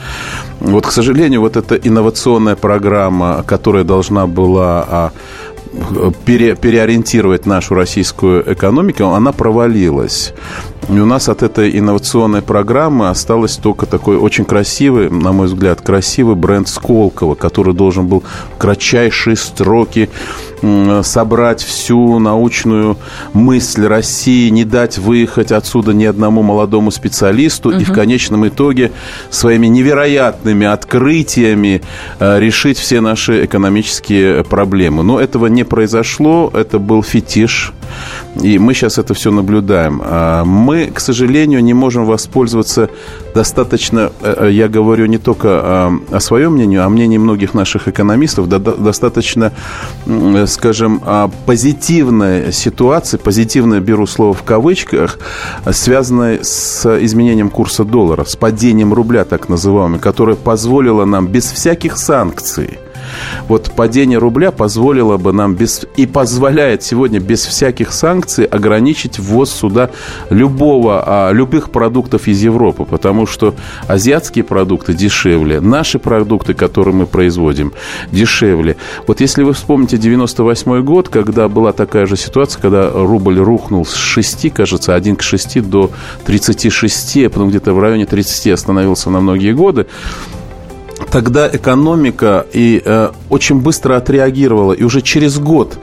Вот, 0.61 0.87
к 0.87 0.91
сожалению, 0.91 1.41
вот 1.41 1.57
эта 1.57 1.77
инновационная 1.77 2.57
программа, 2.57 3.45
которая 3.47 3.85
должна 3.85 4.27
была 4.27 4.85
а, 4.89 5.13
пере, 6.25 6.55
переориентировать 6.57 7.47
нашу 7.47 7.75
российскую 7.75 8.53
экономику, 8.53 9.05
она 9.05 9.33
провалилась. 9.33 10.33
И 10.89 10.99
у 10.99 11.05
нас 11.05 11.29
от 11.29 11.43
этой 11.43 11.79
инновационной 11.79 12.41
программы 12.41 13.11
осталось 13.11 13.57
только 13.57 13.85
такой 13.85 14.17
очень 14.17 14.47
красивый, 14.47 15.11
на 15.11 15.33
мой 15.33 15.47
взгляд, 15.47 15.83
красивый 15.83 16.35
бренд 16.35 16.67
Сколково, 16.69 17.35
который 17.35 17.75
должен 17.75 18.07
был 18.07 18.23
в 18.55 18.59
кратчайшие 18.59 19.37
строки 19.37 20.09
собрать 21.03 21.63
всю 21.63 22.19
научную 22.19 22.97
мысль 23.33 23.87
России, 23.87 24.49
не 24.49 24.65
дать 24.65 24.99
выехать 24.99 25.53
отсюда 25.53 25.93
ни 25.93 26.05
одному 26.05 26.43
молодому 26.43 26.91
специалисту 26.91 27.69
угу. 27.69 27.79
и 27.79 27.85
в 27.85 27.93
конечном 27.93 28.49
итоге 28.49 28.91
своими 29.31 29.67
невероятными 29.67 30.67
открытиями 30.67 31.83
э, 32.19 32.41
решить 32.41 32.79
все 32.79 33.01
наши 33.01 33.45
экономические 33.45 34.43
проблемы. 34.45 35.03
Но 35.03 35.21
этого 35.21 35.47
не 35.47 35.65
произошло, 35.65 36.51
это 36.53 36.79
был 36.79 37.03
фетиш, 37.03 37.73
и 38.41 38.59
мы 38.59 38.75
сейчас 38.75 38.99
это 38.99 39.15
все 39.15 39.31
наблюдаем. 39.31 40.01
А 40.05 40.45
мы, 40.45 40.87
к 40.87 41.01
сожалению, 41.01 41.63
не 41.63 41.75
можем 41.75 42.05
воспользоваться 42.07 42.89
достаточно, 43.35 44.11
э, 44.21 44.47
э, 44.47 44.51
я 44.53 44.69
говорю 44.69 45.07
не 45.07 45.19
только 45.19 45.91
о 46.11 46.21
своем 46.21 46.53
мнении, 46.53 46.79
а 46.79 46.89
мнении 46.89 47.19
многих 47.19 47.55
наших 47.55 47.89
экономистов, 47.89 48.49
достаточно 48.49 49.53
скажем, 50.47 51.01
а, 51.05 51.31
позитивная 51.47 52.53
ситуация, 52.53 53.19
позитивная, 53.19 53.81
беру 53.81 54.07
слово 54.07 54.35
в 54.35 54.43
кавычках, 54.43 55.19
связанная 55.71 56.41
с 56.43 56.99
изменением 57.05 57.51
курса 57.51 57.85
доллара, 57.85 58.25
с 58.25 58.37
падением 58.37 58.93
рубля, 58.93 59.25
так 59.25 59.49
называемым, 59.49 60.01
которое 60.01 60.37
позволило 60.37 61.05
нам 61.05 61.27
без 61.27 61.51
всяких 61.53 61.97
санкций 61.97 62.79
вот 63.49 63.73
падение 63.75 64.19
рубля 64.19 64.51
позволило 64.51 65.17
бы 65.17 65.33
нам 65.33 65.55
без, 65.55 65.87
и 65.97 66.07
позволяет 66.07 66.83
сегодня 66.83 67.21
без 67.21 67.45
всяких 67.45 67.93
санкций 67.93 68.45
ограничить 68.45 69.19
ввоз 69.19 69.51
сюда 69.51 69.91
любого, 70.31 71.03
а, 71.07 71.33
любых 71.33 71.71
продуктов 71.71 72.29
из 72.29 72.43
Европы, 72.43 72.85
потому 72.85 73.27
что 73.27 73.55
азиатские 73.87 74.45
продукты 74.45 74.95
дешевле, 74.95 75.61
наши 75.61 75.99
продукты, 75.99 76.55
которые 76.55 76.95
мы 76.95 77.07
производим, 77.07 77.73
дешевле. 78.13 78.77
Вот 79.07 79.21
если 79.21 79.43
вы 79.43 79.53
вспомните 79.53 79.99
98 79.99 80.83
год, 80.83 81.09
когда 81.09 81.49
была 81.49 81.73
такая 81.73 82.07
же 82.07 82.17
ситуация, 82.17 82.61
когда 82.61 82.91
рубль 82.91 83.39
рухнул 83.39 83.85
с 83.85 83.95
6, 83.95 84.53
кажется, 84.53 84.95
1 84.95 85.17
к 85.17 85.23
6 85.23 85.63
до 85.63 85.91
36, 86.27 87.17
а 87.19 87.31
потом 87.31 87.51
где-то 87.51 87.73
в 87.73 87.81
районе 87.81 88.07
30 88.07 88.49
остановился 88.49 89.11
на 89.11 89.21
многие 89.21 89.53
годы, 89.53 89.87
тогда 91.11 91.49
экономика 91.49 92.47
и 92.53 92.83
э, 92.85 93.11
очень 93.31 93.61
быстро 93.61 93.97
отреагировала, 93.97 94.73
и 94.73 94.83
уже 94.83 95.01
через 95.03 95.39
год 95.39 95.79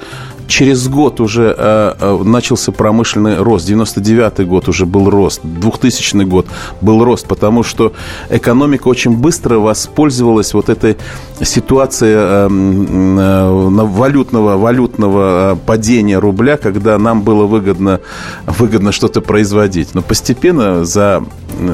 через 0.47 0.87
год 0.87 1.19
уже 1.19 1.55
э, 1.57 1.93
э 1.99 2.23
начался 2.23 2.71
промышленный 2.71 3.37
рост. 3.37 3.67
99 3.67 4.47
год 4.47 4.67
уже 4.67 4.85
был 4.85 5.09
рост. 5.09 5.41
2000 5.43 6.23
год 6.25 6.47
был 6.81 7.03
рост, 7.03 7.27
потому 7.27 7.63
что 7.63 7.93
экономика 8.29 8.87
очень 8.87 9.17
быстро 9.17 9.59
воспользовалась 9.59 10.53
вот 10.53 10.69
этой 10.69 10.97
ситуацией 11.41 12.13
э, 12.15 12.47
э, 12.49 13.85
валютного, 13.85 14.57
валютного 14.57 15.53
э, 15.53 15.55
падения 15.65 16.19
рубля, 16.19 16.57
когда 16.57 16.97
нам 16.97 17.21
было 17.21 17.45
выгодно, 17.45 17.99
выгодно 18.45 18.91
что-то 18.91 19.21
производить. 19.21 19.95
Но 19.95 20.01
постепенно 20.01 20.85
за 20.85 21.23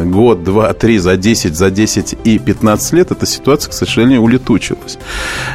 год, 0.05 0.43
два, 0.43 0.73
три, 0.73 0.97
за 0.97 1.17
10, 1.17 1.55
за 1.55 1.71
10 1.71 2.17
и 2.23 2.39
15 2.39 2.93
лет 2.93 3.11
эта 3.11 3.25
ситуация, 3.25 3.71
к 3.71 3.73
сожалению, 3.73 4.21
улетучилась. 4.21 4.97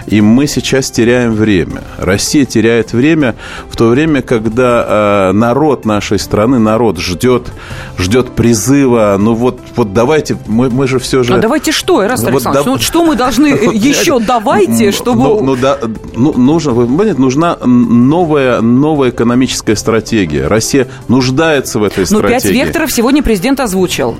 И 0.06 0.20
мы 0.20 0.46
сейчас 0.46 0.90
теряем 0.90 1.34
время. 1.34 1.82
Россия 1.98 2.44
теряет 2.44 2.92
время 2.92 3.36
в 3.70 3.76
то 3.76 3.88
время, 3.88 4.22
когда 4.22 5.30
э, 5.30 5.32
народ 5.32 5.84
нашей 5.84 6.18
страны, 6.18 6.58
народ 6.58 6.98
ждет, 6.98 7.52
ждет 7.98 8.34
призыва, 8.34 9.16
ну 9.18 9.34
вот, 9.34 9.60
вот 9.76 9.92
давайте, 9.92 10.36
мы, 10.46 10.70
мы 10.70 10.86
же 10.86 10.98
все 10.98 11.22
же... 11.22 11.34
А 11.34 11.38
давайте 11.38 11.72
что, 11.72 12.04
Ирас 12.04 12.20
вот 12.20 12.30
Александрович, 12.30 12.64
да... 12.64 12.70
ну, 12.70 12.78
что 12.78 13.04
мы 13.04 13.16
должны 13.16 13.46
еще 13.72 14.18
давайте, 14.18 14.90
чтобы... 14.90 15.22
Ну, 15.22 15.42
ну 15.42 15.56
да, 15.56 15.78
ну, 16.14 16.32
нужно, 16.32 16.72
вы 16.72 16.86
понимаете, 16.86 17.20
нужна 17.20 17.56
новая, 17.64 18.60
новая 18.60 19.10
экономическая 19.10 19.76
стратегия. 19.76 20.46
Россия 20.46 20.88
нуждается 21.08 21.78
в 21.78 21.84
этой 21.84 22.00
ну, 22.00 22.18
стратегии. 22.18 22.34
Ну, 22.34 22.40
пять 22.40 22.66
векторов 22.66 22.92
сегодня 22.92 23.22
президент 23.22 23.60
озвучил. 23.60 24.15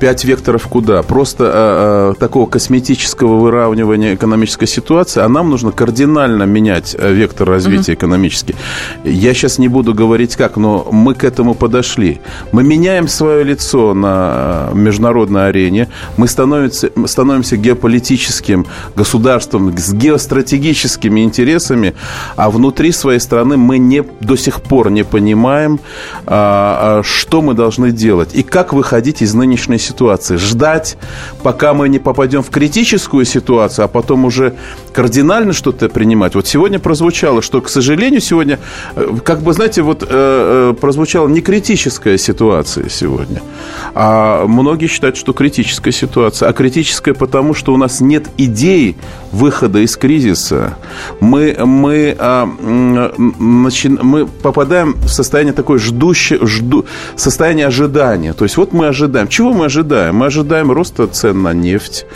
Пять 0.00 0.24
векторов 0.24 0.66
куда? 0.66 1.02
Просто 1.02 1.44
а, 1.44 2.12
а, 2.12 2.14
такого 2.14 2.46
косметического 2.46 3.36
выравнивания 3.36 4.14
экономической 4.14 4.66
ситуации, 4.66 5.20
а 5.20 5.28
нам 5.28 5.50
нужно 5.50 5.72
кардинально 5.72 6.44
менять 6.44 6.94
э, 6.98 7.12
вектор 7.12 7.48
развития 7.48 7.92
угу. 7.92 7.98
экономически. 7.98 8.54
Я 9.04 9.34
сейчас 9.34 9.58
не 9.58 9.68
буду 9.68 9.94
говорить 9.94 10.36
как, 10.36 10.56
но 10.56 10.88
мы 10.90 11.14
к 11.14 11.24
этому 11.24 11.54
подошли. 11.54 12.20
Мы 12.52 12.62
меняем 12.62 13.08
свое 13.08 13.44
лицо 13.44 13.94
на 13.94 14.70
международной 14.74 15.48
арене, 15.48 15.88
мы 16.16 16.28
становимся, 16.28 16.90
становимся 17.06 17.56
геополитическим 17.56 18.66
государством 18.96 19.76
с 19.76 19.92
геостратегическими 19.92 21.24
интересами, 21.24 21.94
а 22.36 22.50
внутри 22.50 22.92
своей 22.92 23.20
страны 23.20 23.56
мы 23.56 23.78
не, 23.78 24.04
до 24.20 24.36
сих 24.36 24.62
пор 24.62 24.90
не 24.90 25.04
понимаем, 25.04 25.80
а, 26.26 27.02
что 27.04 27.42
мы 27.42 27.54
должны 27.54 27.92
делать 27.92 28.34
и 28.34 28.42
как 28.42 28.72
выходить 28.72 29.22
из 29.22 29.34
нынешней 29.38 29.78
ситуации. 29.78 30.36
Ждать, 30.36 30.96
пока 31.42 31.74
мы 31.74 31.88
не 31.88 31.98
попадем 31.98 32.42
в 32.42 32.50
критическую 32.50 33.24
ситуацию, 33.24 33.84
а 33.84 33.88
потом 33.88 34.24
уже 34.24 34.54
кардинально 34.92 35.52
что-то 35.52 35.88
принимать. 35.88 36.34
Вот 36.34 36.46
сегодня 36.46 36.78
прозвучало, 36.78 37.40
что, 37.42 37.60
к 37.60 37.68
сожалению, 37.68 38.20
сегодня, 38.20 38.58
э, 38.96 39.16
как 39.24 39.40
бы, 39.42 39.52
знаете, 39.52 39.82
вот 39.82 40.02
э, 40.02 40.06
э, 40.10 40.74
прозвучала 40.80 41.28
не 41.28 41.40
критическая 41.40 42.18
ситуация 42.18 42.88
сегодня, 42.88 43.40
а 43.94 44.46
многие 44.46 44.88
считают, 44.88 45.16
что 45.16 45.32
критическая 45.32 45.92
ситуация. 45.92 46.48
А 46.48 46.52
критическая 46.52 47.14
потому, 47.14 47.54
что 47.54 47.72
у 47.72 47.76
нас 47.76 48.00
нет 48.00 48.26
идей 48.36 48.96
выхода 49.32 49.78
из 49.78 49.96
кризиса, 49.96 50.76
мы, 51.20 51.56
мы, 51.64 52.16
а, 52.18 52.48
начи, 53.38 53.88
мы 53.88 54.26
попадаем 54.26 54.94
в 54.94 55.08
состояние 55.08 55.52
такое 55.52 55.78
ждущее, 55.78 56.38
жду, 56.42 56.86
состояние 57.16 57.66
ожидания. 57.66 58.32
То 58.32 58.44
есть 58.44 58.56
вот 58.56 58.72
мы 58.72 58.86
ожидаем. 58.86 59.27
Чего 59.28 59.52
мы 59.52 59.66
ожидаем? 59.66 60.16
Мы 60.16 60.26
ожидаем 60.26 60.70
роста 60.72 61.06
цен 61.06 61.42
на 61.42 61.52
нефть. 61.52 62.06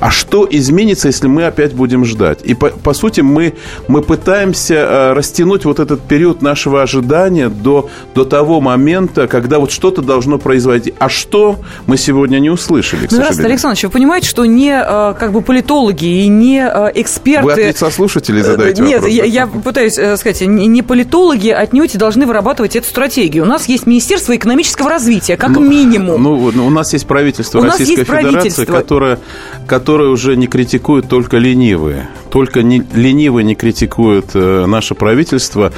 А 0.00 0.10
что 0.10 0.46
изменится, 0.50 1.08
если 1.08 1.26
мы 1.26 1.44
опять 1.44 1.74
будем 1.74 2.04
ждать? 2.04 2.40
И 2.44 2.54
по, 2.54 2.70
по 2.70 2.94
сути 2.94 3.20
мы, 3.20 3.54
мы 3.88 4.02
пытаемся 4.02 4.74
а, 4.78 5.14
растянуть 5.14 5.64
вот 5.64 5.80
этот 5.80 6.02
период 6.02 6.42
нашего 6.42 6.82
ожидания 6.82 7.48
до, 7.48 7.88
до 8.14 8.24
того 8.24 8.60
момента, 8.60 9.26
когда 9.26 9.58
вот 9.58 9.70
что-то 9.70 10.02
должно 10.02 10.38
произойти. 10.38 10.94
А 10.98 11.08
что 11.08 11.58
мы 11.86 11.96
сегодня 11.96 12.38
не 12.38 12.50
услышали, 12.50 13.06
к 13.06 13.10
Здравствуйте, 13.10 13.48
Александрович, 13.48 13.84
вы 13.84 13.90
понимаете, 13.90 14.28
что 14.28 14.44
не 14.44 14.72
а, 14.72 15.14
как 15.14 15.32
бы 15.32 15.42
политологи 15.42 16.04
и 16.04 16.28
не 16.28 16.60
эксперты... 16.94 17.46
Вы 17.46 17.52
от 17.52 17.58
лица 17.58 17.90
слушателей 17.90 18.42
задаете 18.42 18.82
Нет, 18.82 19.00
вопрос. 19.00 19.12
я, 19.12 19.24
я 19.24 19.46
пытаюсь 19.46 19.98
э, 19.98 20.16
сказать, 20.16 20.40
не 20.42 20.82
политологи 20.82 21.48
отнюдь 21.48 21.96
должны 21.96 22.26
вырабатывать 22.26 22.76
эту 22.76 22.86
стратегию. 22.86 23.44
У 23.44 23.46
нас 23.46 23.68
есть 23.68 23.86
Министерство 23.86 24.34
экономического 24.36 24.90
развития, 24.90 25.36
как 25.36 25.50
ну, 25.50 25.60
минимум. 25.60 26.22
Ну, 26.22 26.50
у 26.64 26.70
нас 26.70 26.92
есть 26.92 27.06
правительство 27.06 27.58
у 27.58 27.62
Российской 27.62 28.04
Федерации, 28.04 28.30
правительство. 28.30 28.64
Которое, 28.64 29.18
которое 29.66 30.08
уже 30.10 30.36
не 30.36 30.46
критикует 30.46 31.08
только 31.08 31.38
ленивые. 31.38 32.08
Только 32.30 32.62
не, 32.62 32.82
ленивые 32.94 33.44
не 33.44 33.54
критикуют 33.54 34.30
э, 34.34 34.66
наше 34.66 34.94
правительство 34.94 35.72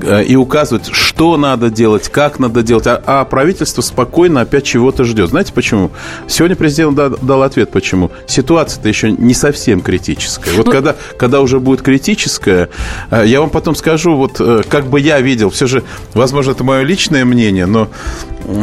э, 0.00 0.24
и 0.24 0.36
указывают, 0.36 0.88
что 0.92 1.36
надо 1.36 1.70
делать, 1.70 2.08
как 2.08 2.38
надо 2.38 2.62
делать. 2.62 2.86
А, 2.86 3.02
а 3.06 3.24
правительство 3.24 3.82
спокойно 3.82 4.40
опять 4.40 4.64
чего-то 4.64 5.04
ждет. 5.04 5.30
Знаете 5.30 5.52
почему? 5.52 5.90
Сегодня 6.28 6.56
президент 6.56 6.94
дал, 6.94 7.10
дал 7.22 7.42
ответ, 7.42 7.70
почему. 7.70 8.10
Ситуация-то 8.26 8.88
еще 8.88 9.12
не 9.12 9.34
совсем 9.34 9.80
критическая. 9.80 10.52
Вот 10.56 10.66
ну, 10.66 10.72
когда, 10.72 10.96
когда 11.16 11.40
уже 11.40 11.60
будет 11.60 11.82
критическая, 11.82 12.68
э, 13.10 13.24
я 13.26 13.40
вам 13.40 13.50
потом 13.50 13.74
скажу, 13.74 14.16
вот 14.16 14.40
как 14.68 14.86
бы 14.86 15.00
я 15.00 15.20
видел, 15.20 15.50
все 15.50 15.66
же, 15.66 15.84
возможно, 16.14 16.52
это 16.52 16.64
мое 16.64 16.82
личное 16.82 17.24
мнение, 17.24 17.66
но 17.66 17.88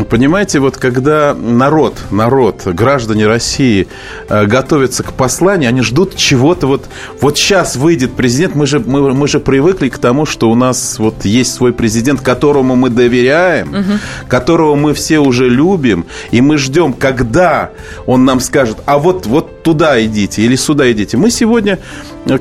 Понимаете, 0.10 0.60
вот 0.60 0.75
когда 0.75 1.34
народ, 1.34 1.96
народ, 2.12 2.63
граждане 2.65 3.27
России 3.27 3.88
готовятся 4.27 5.03
к 5.03 5.13
посланию, 5.13 5.69
они 5.69 5.84
ждут 5.84 6.17
чего-то 6.17 6.67
вот, 6.67 6.89
вот 7.22 7.29
сейчас 7.38 7.76
выйдет 7.76 8.14
президент, 8.14 8.56
мы 8.56 8.66
же, 8.66 8.80
мы, 8.80 9.14
мы 9.14 9.28
же 9.28 9.40
привыкли 9.40 9.90
к 9.90 9.98
тому, 9.98 10.26
что 10.26 10.50
у 10.50 10.56
нас 10.56 11.00
вот 11.00 11.26
есть 11.26 11.54
свой 11.54 11.74
президент, 11.74 12.22
которому 12.22 12.76
мы 12.76 12.90
доверяем, 12.90 13.70
угу. 13.74 14.00
которого 14.28 14.76
мы 14.76 14.94
все 14.94 15.20
уже 15.20 15.50
любим, 15.50 16.06
и 16.32 16.42
мы 16.42 16.58
ждем, 16.58 16.94
когда 16.94 17.72
он 18.06 18.26
нам 18.26 18.40
скажет, 18.40 18.78
а 18.86 18.98
вот, 19.00 19.26
вот 19.26 19.59
туда 19.63 20.04
идите 20.04 20.42
или 20.42 20.56
сюда 20.56 20.92
идите. 20.92 21.18
Мы 21.18 21.30
сегодня 21.30 21.80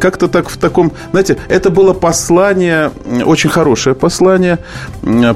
как-то 0.00 0.28
так 0.28 0.48
в 0.48 0.56
таком, 0.56 0.92
знаете, 1.10 1.38
это 1.48 1.70
было 1.70 1.92
послание, 1.92 2.90
очень 3.24 3.50
хорошее 3.50 3.94
послание 3.94 4.58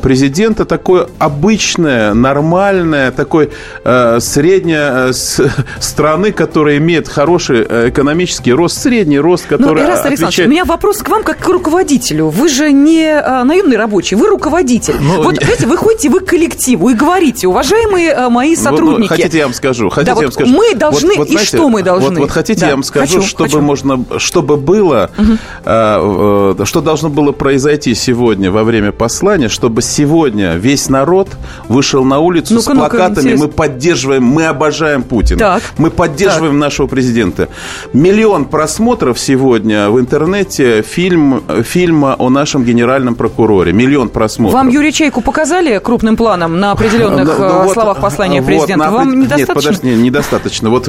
президента, 0.03 0.65
такое 0.65 1.09
обычное, 1.19 2.15
нормальное, 2.15 3.11
такой 3.11 3.51
э, 3.85 4.19
средняя 4.21 5.11
э, 5.11 5.12
страны, 5.81 6.33
которая 6.33 6.79
имеет 6.79 7.09
хороший 7.09 7.67
э, 7.69 7.89
экономический 7.89 8.53
рост, 8.53 8.81
средний 8.83 9.19
рост, 9.19 9.47
ну, 9.51 9.59
который 9.59 9.83
ну, 9.83 9.93
отвечает... 9.93 10.49
у 10.49 10.51
меня 10.51 10.65
вопрос 10.65 10.99
к 10.99 11.09
вам 11.09 11.23
как 11.23 11.39
к 11.39 11.49
руководителю. 11.49 12.29
Вы 12.29 12.49
же 12.49 12.73
не 12.73 13.05
э, 13.05 13.45
наемный 13.45 13.77
рабочий, 13.77 14.17
вы 14.17 14.29
руководитель. 14.29 14.95
Ну, 15.01 15.23
вот, 15.23 15.37
знаете, 15.37 15.67
вы 15.67 15.77
ходите, 15.77 16.09
вы 16.09 16.21
к 16.21 16.27
коллективу 16.27 16.91
и 16.91 16.95
говорите, 16.95 17.49
уважаемые 17.49 18.11
э, 18.11 18.29
мои 18.29 18.57
сотрудники. 18.57 19.11
Ну, 19.11 19.17
хотите, 19.17 19.39
я 19.39 19.45
вам 19.45 19.55
скажу. 19.55 19.89
Хотите, 19.89 20.15
да, 20.15 20.21
я 20.21 20.27
вам 20.27 20.33
скажу. 20.33 20.53
Мы 20.53 20.75
должны, 20.75 21.11
вот, 21.11 21.19
вот, 21.19 21.29
и 21.29 21.33
знаете, 21.33 21.57
что 21.57 21.69
мы 21.73 21.83
должны? 21.83 22.11
Вот, 22.11 22.19
вот 22.19 22.31
хотите, 22.31 22.61
да. 22.61 22.69
я 22.69 22.73
вам 22.75 22.83
скажу, 22.83 23.17
хочу, 23.17 23.26
чтобы 23.26 23.50
хочу. 23.50 23.62
можно, 23.62 24.05
чтобы 24.19 24.57
было, 24.57 25.11
угу. 25.17 25.38
э, 25.64 26.64
что 26.64 26.81
должно 26.81 27.09
было 27.09 27.33
произойти 27.33 27.95
сегодня 27.95 28.50
во 28.50 28.62
время 28.62 28.93
послания, 28.93 29.49
чтобы 29.49 29.83
сегодня 29.83 30.55
весь 30.55 30.88
народ 30.88 31.29
вышел 31.69 32.05
на 32.05 32.19
улицу 32.19 32.55
ну 32.55 32.61
с 32.61 32.64
плакатами 32.64 33.35
«Мы 33.35 33.49
поддерживаем, 33.49 34.25
мы 34.25 34.47
обожаем 34.47 35.02
Путина, 35.02 35.38
так. 35.38 35.62
мы 35.79 35.91
поддерживаем 35.91 36.55
так. 36.55 36.61
нашего 36.61 36.87
президента». 36.87 37.49
Миллион 37.93 38.45
просмотров 38.45 39.19
сегодня 39.19 39.91
в 39.91 39.99
интернете 39.99 40.83
фильм, 40.83 41.43
фильма 41.64 42.17
о 42.19 42.29
нашем 42.29 42.64
генеральном 42.64 43.14
прокуроре. 43.14 43.73
Миллион 43.73 44.11
просмотров. 44.11 44.55
Вам 44.55 44.69
Юрий 44.69 44.93
Чайку 44.93 45.23
показали 45.23 45.79
крупным 45.79 46.17
планом 46.17 46.61
на 46.61 46.73
определенных 46.73 47.38
ну, 47.38 47.49
ну, 47.49 47.62
вот, 47.64 47.73
словах 47.73 48.00
послания 48.00 48.43
президента? 48.43 48.91
Вам 48.91 49.21
недостаточно? 49.21 49.55
Нет, 49.55 49.55
подожди, 49.55 50.02
недостаточно. 50.02 50.71
Вот 50.71 50.88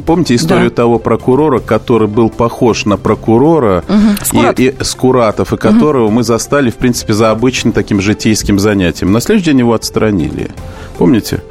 помните 0.05 0.35
историю 0.35 0.69
да. 0.69 0.75
того 0.75 0.99
прокурора, 0.99 1.59
который 1.59 2.07
был 2.07 2.29
похож 2.29 2.85
на 2.85 2.97
прокурора 2.97 3.83
угу. 3.87 4.25
Скурат. 4.25 4.59
и, 4.59 4.67
и 4.67 4.83
Скуратов, 4.83 5.53
и 5.53 5.57
которого 5.57 6.05
угу. 6.05 6.13
мы 6.13 6.23
застали, 6.23 6.69
в 6.69 6.75
принципе, 6.75 7.13
за 7.13 7.31
обычным 7.31 7.73
таким 7.73 8.01
житейским 8.01 8.59
занятием. 8.59 9.11
На 9.11 9.21
следующий 9.21 9.51
день 9.51 9.59
его 9.59 9.73
отстранили. 9.73 10.51
Помните? 10.97 11.41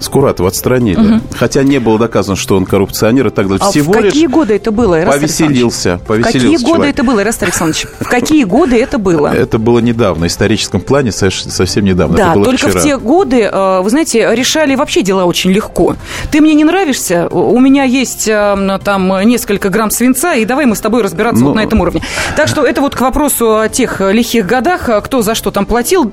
Скуратова 0.00 0.48
отстранили. 0.48 1.14
Угу. 1.14 1.20
Хотя 1.38 1.62
не 1.62 1.78
было 1.78 1.98
доказано, 1.98 2.36
что 2.36 2.56
он 2.56 2.66
коррупционер 2.66 3.28
и 3.28 3.30
так 3.30 3.48
далее. 3.48 3.64
А 3.64 3.70
Всего 3.70 3.92
в 3.92 3.96
какие 3.96 4.26
годы 4.26 4.54
это 4.54 4.70
было, 4.70 5.00
Ирас 5.00 5.14
повеселился, 5.16 6.00
повеселился. 6.06 6.08
В 6.08 6.22
какие 6.22 6.40
человек. 6.40 6.60
годы 6.62 6.86
это 6.86 7.02
было, 7.04 7.20
Ирас 7.20 7.42
Александрович? 7.42 7.86
В 8.00 8.08
какие 8.08 8.44
годы 8.44 8.76
это 8.76 8.98
было? 8.98 9.28
Это 9.28 9.58
было 9.58 9.78
недавно, 9.78 10.24
в 10.24 10.26
историческом 10.26 10.80
плане 10.80 11.12
совсем 11.12 11.84
недавно. 11.84 12.16
Да, 12.16 12.34
только 12.34 12.68
вчера. 12.68 12.80
в 12.80 12.82
те 12.82 12.96
годы, 12.98 13.42
э, 13.42 13.80
вы 13.80 13.90
знаете, 13.90 14.28
решали 14.34 14.74
вообще 14.74 15.02
дела 15.02 15.24
очень 15.24 15.50
легко. 15.50 15.96
Ты 16.30 16.40
мне 16.40 16.54
не 16.54 16.64
нравишься, 16.64 17.28
у 17.28 17.58
меня 17.60 17.84
есть 17.84 18.28
э, 18.28 18.78
там 18.84 19.20
несколько 19.26 19.68
грамм 19.68 19.90
свинца, 19.90 20.34
и 20.34 20.44
давай 20.44 20.66
мы 20.66 20.76
с 20.76 20.80
тобой 20.80 21.02
разбираться 21.02 21.42
ну, 21.42 21.50
вот 21.50 21.56
на 21.56 21.60
этом 21.60 21.80
уровне. 21.80 22.02
Так 22.36 22.48
что 22.48 22.64
это 22.64 22.80
вот 22.80 22.94
к 22.94 23.00
вопросу 23.00 23.58
о 23.58 23.68
тех 23.68 24.00
лихих 24.00 24.46
годах, 24.46 24.90
кто 25.04 25.22
за 25.22 25.34
что 25.34 25.50
там 25.50 25.66
платил 25.66 26.12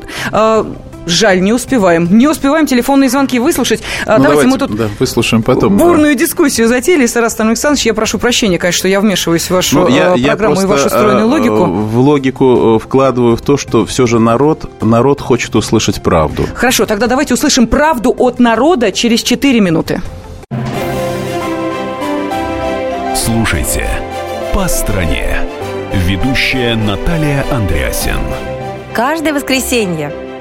жаль, 1.11 1.41
не 1.41 1.53
успеваем. 1.53 2.07
Не 2.17 2.27
успеваем 2.27 2.65
телефонные 2.67 3.09
звонки 3.09 3.39
выслушать. 3.39 3.81
А, 4.05 4.17
Ну, 4.17 4.23
давайте, 4.23 4.43
давайте, 4.43 4.47
мы 4.47 4.57
тут 4.57 4.75
да, 4.77 4.89
выслушаем 4.99 5.43
потом. 5.43 5.77
бурную 5.77 6.15
дискуссию 6.15 6.67
затеяли 6.67 7.05
с 7.05 7.15
Ирастом 7.15 7.47
Александровичем. 7.49 7.89
Я 7.89 7.93
прошу 7.93 8.19
прощения, 8.19 8.57
конечно, 8.57 8.79
что 8.79 8.87
я 8.87 8.99
вмешиваюсь 9.01 9.45
в 9.45 9.51
вашу 9.51 9.79
Ну, 9.81 9.87
я, 9.87 10.13
я 10.15 10.29
программу 10.29 10.61
и 10.61 10.65
просто, 10.65 10.67
вашу 10.67 10.89
стройную 10.89 11.27
э, 11.27 11.29
логику. 11.29 11.65
В 11.65 11.99
логику 11.99 12.75
э, 12.75 12.79
вкладываю 12.79 13.35
в 13.35 13.41
то, 13.41 13.57
что 13.57 13.85
все 13.85 14.07
же 14.07 14.19
народ, 14.19 14.69
народ 14.81 15.21
хочет 15.21 15.55
услышать 15.55 16.01
правду. 16.01 16.45
Хорошо, 16.53 16.85
тогда 16.85 17.07
давайте 17.07 17.33
услышим 17.33 17.67
правду 17.67 18.13
от 18.17 18.39
народа 18.39 18.91
через 18.91 19.21
4 19.23 19.59
минуты. 19.59 20.01
Слушайте 23.15 23.87
«По 24.53 24.67
стране». 24.67 25.37
Ведущая 26.07 26.75
Наталья 26.75 27.45
Андреасин. 27.51 28.17
Каждое 28.93 29.33
воскресенье 29.33 30.11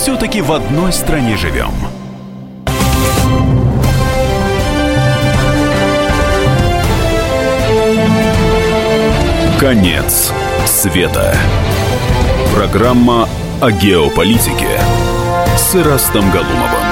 Все-таки 0.00 0.40
в 0.40 0.50
одной 0.50 0.94
стране 0.94 1.36
живем. 1.36 1.72
Конец 9.58 10.32
света. 10.64 11.36
Программа 12.56 13.28
о 13.60 13.70
геополитике 13.70 14.80
с 15.58 15.74
Ирастом 15.74 16.30
Галумовым. 16.30 16.89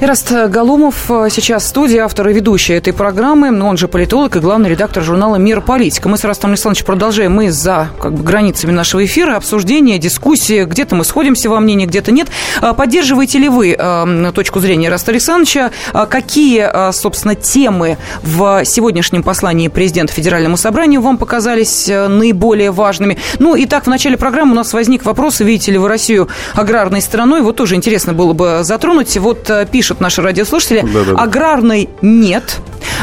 Ираст 0.00 0.30
Галумов 0.30 1.10
э, 1.10 1.26
сейчас 1.28 1.64
в 1.64 1.66
студии, 1.66 1.96
автор 1.96 2.28
и 2.28 2.32
ведущий 2.32 2.72
этой 2.74 2.92
программы, 2.92 3.50
но 3.50 3.66
он 3.66 3.76
же 3.76 3.88
политолог 3.88 4.36
и 4.36 4.38
главный 4.38 4.70
редактор 4.70 5.02
журнала 5.02 5.34
«Мир 5.36 5.60
политика». 5.60 6.08
Мы 6.08 6.16
с 6.16 6.24
Ирастом 6.24 6.50
Александровичем 6.50 6.86
продолжаем. 6.86 7.34
Мы 7.34 7.50
за 7.50 7.88
как 8.00 8.12
бы, 8.12 8.22
границами 8.22 8.70
нашего 8.70 9.04
эфира, 9.04 9.34
обсуждения, 9.34 9.98
дискуссии. 9.98 10.62
Где-то 10.62 10.94
мы 10.94 11.02
сходимся 11.02 11.50
во 11.50 11.58
мнении, 11.58 11.84
где-то 11.84 12.12
нет. 12.12 12.28
А 12.60 12.74
Поддерживаете 12.74 13.40
ли 13.40 13.48
вы 13.48 13.74
э, 13.76 14.32
точку 14.32 14.60
зрения 14.60 14.86
Ираста 14.86 15.10
Александровича? 15.10 15.72
Какие, 16.08 16.70
э, 16.72 16.92
собственно, 16.92 17.34
темы 17.34 17.98
в 18.22 18.64
сегодняшнем 18.64 19.24
послании 19.24 19.66
президента 19.66 20.12
Федеральному 20.12 20.56
собранию 20.56 21.00
вам 21.00 21.18
показались 21.18 21.88
э, 21.88 22.06
наиболее 22.06 22.70
важными? 22.70 23.18
Ну, 23.40 23.56
и 23.56 23.66
так, 23.66 23.86
в 23.86 23.88
начале 23.88 24.16
программы 24.16 24.52
у 24.52 24.56
нас 24.56 24.72
возник 24.72 25.04
вопрос, 25.04 25.40
видите 25.40 25.72
ли 25.72 25.78
вы 25.78 25.88
Россию 25.88 26.28
аграрной 26.54 27.02
страной? 27.02 27.40
Вот 27.40 27.56
тоже 27.56 27.74
интересно 27.74 28.12
было 28.12 28.32
бы 28.32 28.60
затронуть. 28.62 29.16
Вот 29.16 29.50
э, 29.50 29.66
пишут 29.88 30.00
наши 30.00 30.20
радиослушатели. 30.20 30.82
Да-да-да. 30.82 31.22
Аграрной 31.22 31.88
нет. 32.02 32.58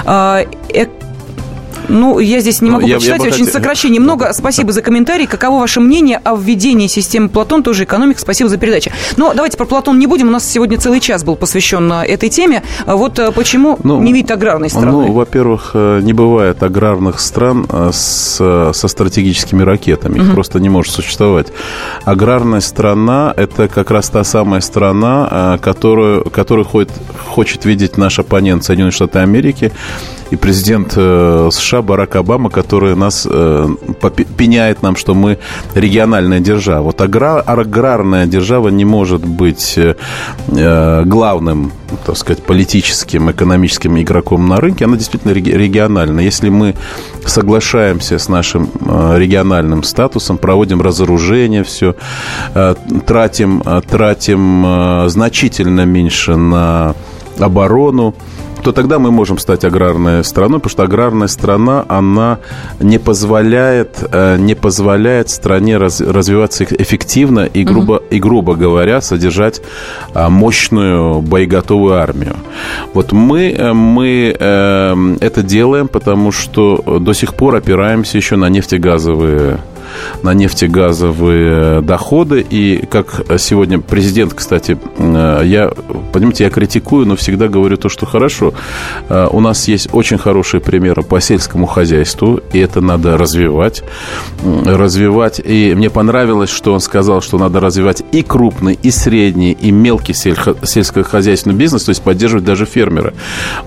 А, 0.06 0.46
э- 0.70 0.86
ну, 1.90 2.20
я 2.20 2.40
здесь 2.40 2.62
не 2.62 2.70
Ну, 2.70 2.76
могу 2.76 2.88
я- 2.88 2.94
я 2.94 2.98
прочитать, 2.98 3.20
бы 3.20 3.28
очень 3.28 3.46
хотел- 3.46 3.54
сокращений 3.54 4.00
много. 4.00 4.32
Спасибо 4.34 4.72
за 4.72 4.82
комментарий. 4.82 5.28
Каково 5.28 5.60
ваше 5.60 5.80
мнение 5.80 6.20
о 6.24 6.36
введении 6.36 6.88
системы 6.88 7.30
Платон, 7.30 7.64
тоже 7.64 7.84
экономика? 7.84 8.20
Спасибо 8.20 8.50
за 8.50 8.58
передачу. 8.58 8.92
Но 9.18 9.34
давайте 9.34 9.58
про 9.58 9.66
Платон 9.66 10.00
не 10.00 10.08
будем. 10.08 10.28
У 10.28 10.32
нас 10.32 10.46
сегодня 10.50 10.78
целый 10.78 11.00
час 11.00 11.24
был 11.24 11.36
посвящен 11.36 11.92
э, 11.92 12.04
этой 12.06 12.30
теме. 12.30 12.64
А 12.86 12.96
Вот 12.96 13.20
э, 13.20 13.32
почему 13.32 13.78
Ну, 13.84 14.02
не 14.02 14.14
видит 14.14 14.32
аграрной 14.32 14.70
страны? 14.70 14.92
Ну, 14.92 15.12
во-первых, 15.14 15.72
э, 15.74 16.00
не 16.04 16.14
бывает 16.14 16.62
аграрных 16.64 17.20
стран 17.20 17.68
с, 17.92 18.72
со 18.74 18.88
стратегическими 18.88 19.64
ракетами. 19.64 20.20
Их 20.20 20.32
просто 20.34 20.60
не 20.60 20.70
может 20.70 20.94
существовать. 20.94 21.48
Аграрная 22.04 22.62
страна– 22.62 23.34
это 23.38 23.68
как 23.68 23.92
раз 23.92 24.10
та 24.10 24.24
самая 24.24 24.62
страна, 24.62 25.60
которую, 25.62 26.24
которую 26.30 26.66
хочет, 26.66 26.92
хочет 27.28 27.66
видеть 27.66 27.98
наш 27.98 28.20
оппонент 28.20 28.64
Соединенные 28.64 28.92
Штаты 28.92 29.20
Америки 29.20 29.72
и 30.32 30.36
президент 30.36 30.94
э, 30.96 31.50
США 31.52 31.82
Барак 31.82 32.16
Обама, 32.16 32.50
который 32.50 32.96
нас 32.96 33.28
э, 33.30 33.68
пеняет 34.38 34.82
нам, 34.82 34.96
что 34.96 35.14
мы 35.14 35.38
региональная 35.76 36.40
держава. 36.40 36.86
Вот 36.86 37.02
агра- 37.02 37.42
аграрная 37.42 38.26
держава 38.26 38.70
не 38.70 38.86
может 38.86 39.24
быть 39.24 39.78
э, 39.78 41.04
главным, 41.06 41.72
так 42.06 42.18
сказать, 42.18 42.44
политическим, 42.44 43.30
экономическим 43.30 44.02
игроком 44.02 44.48
на 44.48 44.60
рынке. 44.60 44.86
Она 44.86 44.98
действительно 44.98 45.32
реги- 45.32 45.56
региональная. 45.56 46.24
Если 46.24 46.50
мы 46.50 46.76
соглашаемся 47.26 48.18
с 48.18 48.28
нашим 48.28 48.70
региональным 49.16 49.84
статусом, 49.84 50.38
проводим 50.38 50.82
разоружение, 50.82 51.64
все, 51.64 51.96
тратим, 53.06 53.62
тратим 53.88 55.08
значительно 55.10 55.86
меньше 55.86 56.36
на 56.36 56.96
оборону, 57.40 58.14
то 58.66 58.72
тогда 58.72 58.98
мы 58.98 59.12
можем 59.12 59.38
стать 59.38 59.64
аграрной 59.64 60.24
страной, 60.24 60.60
потому 60.60 60.72
что 60.72 60.82
аграрная 60.82 61.28
страна, 61.28 61.86
она 61.88 62.40
не 62.80 62.98
позволяет, 62.98 64.04
э, 64.12 64.38
не 64.40 64.56
позволяет 64.56 65.30
стране 65.30 65.78
раз- 65.78 66.02
развиваться 66.02 66.64
эф- 66.64 66.82
эффективно 66.82 67.46
и, 67.46 67.64
грубо, 67.64 68.02
и, 68.10 68.20
грубо 68.20 68.56
говоря, 68.56 69.02
содержать 69.02 69.62
а, 70.16 70.30
мощную 70.30 71.22
боеготовую 71.22 71.94
армию. 71.94 72.38
Вот 72.96 73.12
мы, 73.12 73.52
э, 73.52 73.74
мы 73.74 74.36
э, 74.40 74.96
это 75.22 75.44
делаем, 75.44 75.88
потому 75.88 76.32
что 76.32 77.00
до 77.00 77.14
сих 77.14 77.36
пор 77.36 77.58
опираемся 77.58 78.18
еще 78.18 78.36
на 78.36 78.50
нефтегазовые 78.50 79.60
на 80.24 80.34
нефтегазовые 80.34 81.82
доходы. 81.82 82.46
И 82.50 82.86
как 82.90 83.22
сегодня 83.38 83.80
президент, 83.80 84.34
кстати, 84.34 84.78
э, 84.98 85.42
я, 85.46 85.72
понимаете, 86.14 86.44
я 86.46 86.50
критикую, 86.50 87.06
но 87.08 87.16
всегда 87.16 87.48
говорю 87.48 87.78
то, 87.78 87.90
что 87.90 88.06
хорошо. 88.06 88.54
Э, 89.10 89.28
У 89.32 89.40
нас 89.40 89.68
есть 89.68 89.90
очень 89.94 90.18
хорошие 90.18 90.62
примеры 90.62 91.04
по 91.04 91.20
сельскому 91.22 91.66
хозяйству, 91.66 92.40
и 92.54 92.60
это 92.60 92.82
надо 92.82 93.18
развивать. 93.18 93.84
Развивать. 94.66 95.42
И 95.44 95.74
мне 95.76 95.90
понравилось, 95.90 96.50
что 96.50 96.74
он 96.74 96.80
сказал, 96.80 97.22
что 97.22 97.38
надо 97.38 97.60
развивать 97.60 98.04
и 98.12 98.22
крупный, 98.24 98.78
и 98.82 98.92
средний, 98.92 99.52
и 99.52 99.72
мелкий 99.72 100.14
сельхо- 100.14 100.56
сельскохозяйственный 100.66 101.56
бизнес, 101.56 101.84
то 101.84 101.90
есть 101.90 102.02
поддерживать 102.02 102.46
даже 102.46 102.66
фермера. 102.66 103.14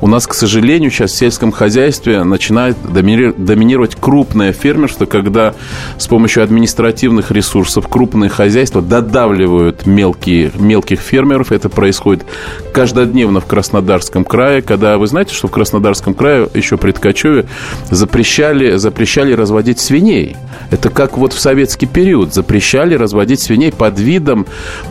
У 0.01 0.07
нас, 0.07 0.27
к 0.27 0.35
сожалению, 0.35 0.91
сейчас 0.91 1.13
в 1.13 1.17
сельском 1.17 1.53
хозяйстве 1.53 2.23
начинает 2.25 2.77
домини- 2.85 3.35
доминировать 3.37 3.97
крупное 3.99 4.53
фермерство, 4.53 5.07
когда 5.07 5.55
с 5.99 6.07
помощью 6.07 6.18
административных 6.43 7.31
ресурсов 7.31 7.89
крупные 7.89 8.31
хозяйства 8.31 8.83
додавливают 8.83 9.87
мелкие, 9.87 10.51
мелких 10.59 11.01
фермеров. 11.01 11.53
Это 11.53 11.69
происходит 11.69 12.25
каждодневно 12.73 13.41
в 13.41 13.47
Краснодарском 13.47 14.25
крае, 14.25 14.63
когда 14.63 14.99
вы 14.99 15.07
знаете, 15.07 15.35
что 15.35 15.49
в 15.49 15.51
Краснодарском 15.51 16.15
крае 16.15 16.49
еще 16.55 16.77
при 16.77 16.93
Ткачеве 16.93 17.47
запрещали, 17.91 18.77
запрещали 18.77 19.33
разводить 19.33 19.81
свиней. 19.81 20.37
Это 20.71 20.91
как 20.91 21.19
вот 21.19 21.33
в 21.33 21.39
советский 21.39 21.87
период 21.87 22.35
запрещали 22.35 22.95
разводить 22.95 23.41
свиней 23.41 23.73
под 23.73 23.99
видом 23.99 24.47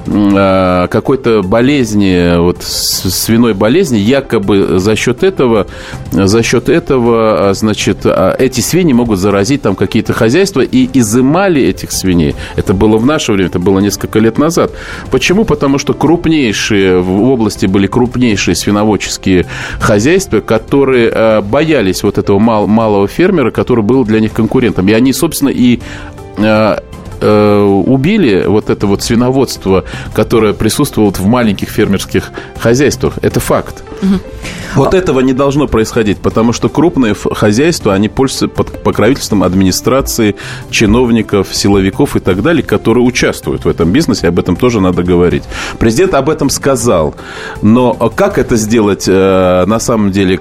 э, 0.06 0.88
какой-то 0.90 1.42
болезни, 1.44 2.38
вот 2.38 2.64
свиной 2.64 3.54
болезни, 3.54 3.98
якобы 3.98 4.80
за 4.80 4.96
счет 4.96 5.24
этого, 5.24 5.68
за 6.12 6.44
счет 6.44 6.70
этого, 6.70 7.50
а, 7.50 7.54
значит, 7.54 8.00
а, 8.06 8.36
эти 8.38 8.62
свиньи 8.62 8.94
могут 8.94 9.20
заразить 9.20 9.62
там 9.62 9.76
какие-то 9.76 10.14
хозяйства 10.14 10.62
и 10.62 10.90
изымали 11.08 11.62
этих 11.62 11.92
свиней. 11.92 12.36
Это 12.56 12.74
было 12.74 12.98
в 12.98 13.06
наше 13.06 13.32
время, 13.32 13.50
это 13.50 13.60
было 13.60 13.80
несколько 13.80 14.20
лет 14.20 14.38
назад. 14.38 14.72
Почему? 15.10 15.46
Потому 15.46 15.78
что 15.80 15.94
крупнейшие 15.94 17.00
в 17.00 17.24
области 17.24 17.66
были 17.66 17.88
крупнейшие 17.88 18.56
свиноводческие 18.56 19.46
хозяйства, 19.80 20.42
которые 20.42 21.10
э, 21.10 21.42
боялись 21.42 22.04
вот 22.04 22.18
этого 22.18 22.40
мал- 22.40 22.68
малого 22.68 23.08
фермера, 23.08 23.52
который 23.52 23.84
был 23.84 24.04
для 24.04 24.20
них 24.20 24.34
конкурентом. 24.34 24.88
И 24.90 24.94
они, 24.94 25.14
собственно, 25.14 25.50
и 25.50 25.80
э, 26.38 26.78
э, 27.22 27.60
убили 27.88 28.44
вот 28.46 28.70
это 28.70 28.86
вот 28.88 29.02
свиноводство, 29.02 29.86
которое 30.14 30.54
присутствовало 30.54 31.12
в 31.14 31.26
маленьких 31.26 31.70
фермерских 31.70 32.32
хозяйствах. 32.60 33.14
Это 33.22 33.40
факт. 33.40 33.84
Угу. 34.02 34.20
Вот 34.76 34.94
этого 34.94 35.22
не 35.22 35.34
должно 35.34 35.68
происходить, 35.68 36.18
потому 36.18 36.54
что 36.54 36.70
крупные 36.70 37.16
хозяйства, 37.16 37.94
они 37.94 38.10
пользуются 38.10 38.48
под 38.48 38.84
покровительством 38.84 39.44
администрации, 39.44 40.36
чиновников, 40.70 41.48
силовиков 41.52 42.16
и 42.16 42.20
так 42.20 42.42
далее, 42.44 42.64
которые 42.64 43.04
участвуют 43.04 43.66
в 43.66 43.68
этом 43.68 43.92
бизнесе, 43.92 44.28
об 44.28 44.40
этом 44.40 44.56
тоже 44.56 44.80
надо 44.80 45.04
говорить. 45.04 45.44
Президент 45.80 46.14
об 46.14 46.30
этом 46.30 46.50
сказал, 46.50 47.16
но 47.62 47.94
как 47.94 48.38
это 48.38 48.56
сделать 48.56 49.06
э, 49.08 49.66
на 49.66 49.80
самом 49.80 50.12
деле? 50.12 50.40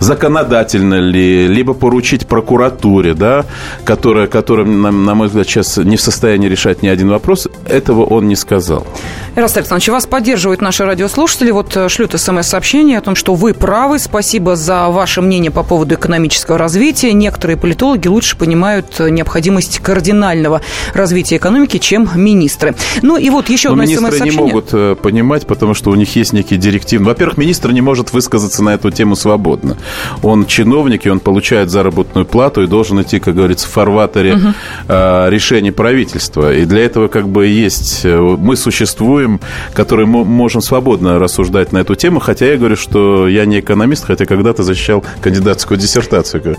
Законодательно 0.00 1.00
ли, 1.00 1.46
либо 1.46 1.72
поручить 1.72 2.26
прокуратуре, 2.26 3.14
да, 3.14 3.46
которая, 3.84 4.26
которая 4.26 4.66
на, 4.66 4.90
на 4.90 5.14
мой 5.14 5.28
взгляд, 5.28 5.46
сейчас 5.46 5.78
не 5.78 5.96
в 5.96 6.00
состоянии 6.00 6.48
решать 6.48 6.82
ни 6.82 6.88
один 6.88 7.08
вопрос, 7.08 7.48
этого 7.66 8.04
он 8.04 8.28
не 8.28 8.36
сказал. 8.36 8.86
Ярослав 9.34 9.58
Александрович, 9.58 9.88
вас 9.88 10.06
поддерживают 10.06 10.60
наши 10.60 10.84
радиослушатели. 10.84 11.50
Вот 11.50 11.76
э, 11.76 11.88
шлют 11.88 12.12
смс-сообщение 12.12 12.97
о 12.98 13.00
том, 13.00 13.14
что 13.14 13.34
вы 13.34 13.54
правы. 13.54 13.98
Спасибо 13.98 14.56
за 14.56 14.88
ваше 14.88 15.20
мнение 15.20 15.50
по 15.50 15.62
поводу 15.62 15.94
экономического 15.94 16.58
развития. 16.58 17.12
Некоторые 17.12 17.56
политологи 17.56 18.08
лучше 18.08 18.36
понимают 18.36 18.96
э, 18.98 19.10
необходимость 19.10 19.80
кардинального 19.80 20.60
развития 20.94 21.36
экономики, 21.36 21.78
чем 21.78 22.08
министры. 22.14 22.74
Ну 23.02 23.16
и 23.16 23.30
вот 23.30 23.48
еще 23.48 23.68
Но 23.68 23.74
одно 23.74 23.84
министры 23.84 24.20
не 24.20 24.30
могут 24.30 24.68
э, 24.72 24.96
понимать, 25.00 25.46
потому 25.46 25.74
что 25.74 25.90
у 25.90 25.94
них 25.94 26.14
есть 26.16 26.32
некий 26.32 26.56
директив. 26.56 27.00
Во-первых, 27.02 27.38
министр 27.38 27.72
не 27.72 27.80
может 27.80 28.12
высказаться 28.12 28.62
на 28.62 28.74
эту 28.74 28.90
тему 28.90 29.16
свободно. 29.16 29.76
Он 30.22 30.46
чиновник, 30.46 31.06
и 31.06 31.10
он 31.10 31.20
получает 31.20 31.70
заработную 31.70 32.26
плату 32.26 32.62
и 32.62 32.66
должен 32.66 33.00
идти, 33.02 33.18
как 33.18 33.34
говорится, 33.34 33.66
в 33.66 33.70
фарватере 33.70 34.34
угу. 34.34 34.48
решений 34.88 35.70
правительства. 35.70 36.52
И 36.52 36.64
для 36.64 36.84
этого 36.84 37.08
как 37.08 37.28
бы 37.28 37.46
есть... 37.46 38.04
Мы 38.04 38.56
существуем 38.56 39.40
который 39.74 40.06
мы 40.06 40.24
можем 40.24 40.60
свободно 40.60 41.18
рассуждать 41.18 41.72
на 41.72 41.78
эту 41.78 41.94
тему, 41.94 42.20
хотя 42.20 42.46
я 42.46 42.56
говорю, 42.56 42.76
что 42.76 42.87
я 42.94 43.44
не 43.44 43.60
экономист, 43.60 44.04
хотя 44.04 44.24
когда-то 44.26 44.62
защищал 44.62 45.04
кандидатскую 45.20 45.78
диссертацию 45.78 46.56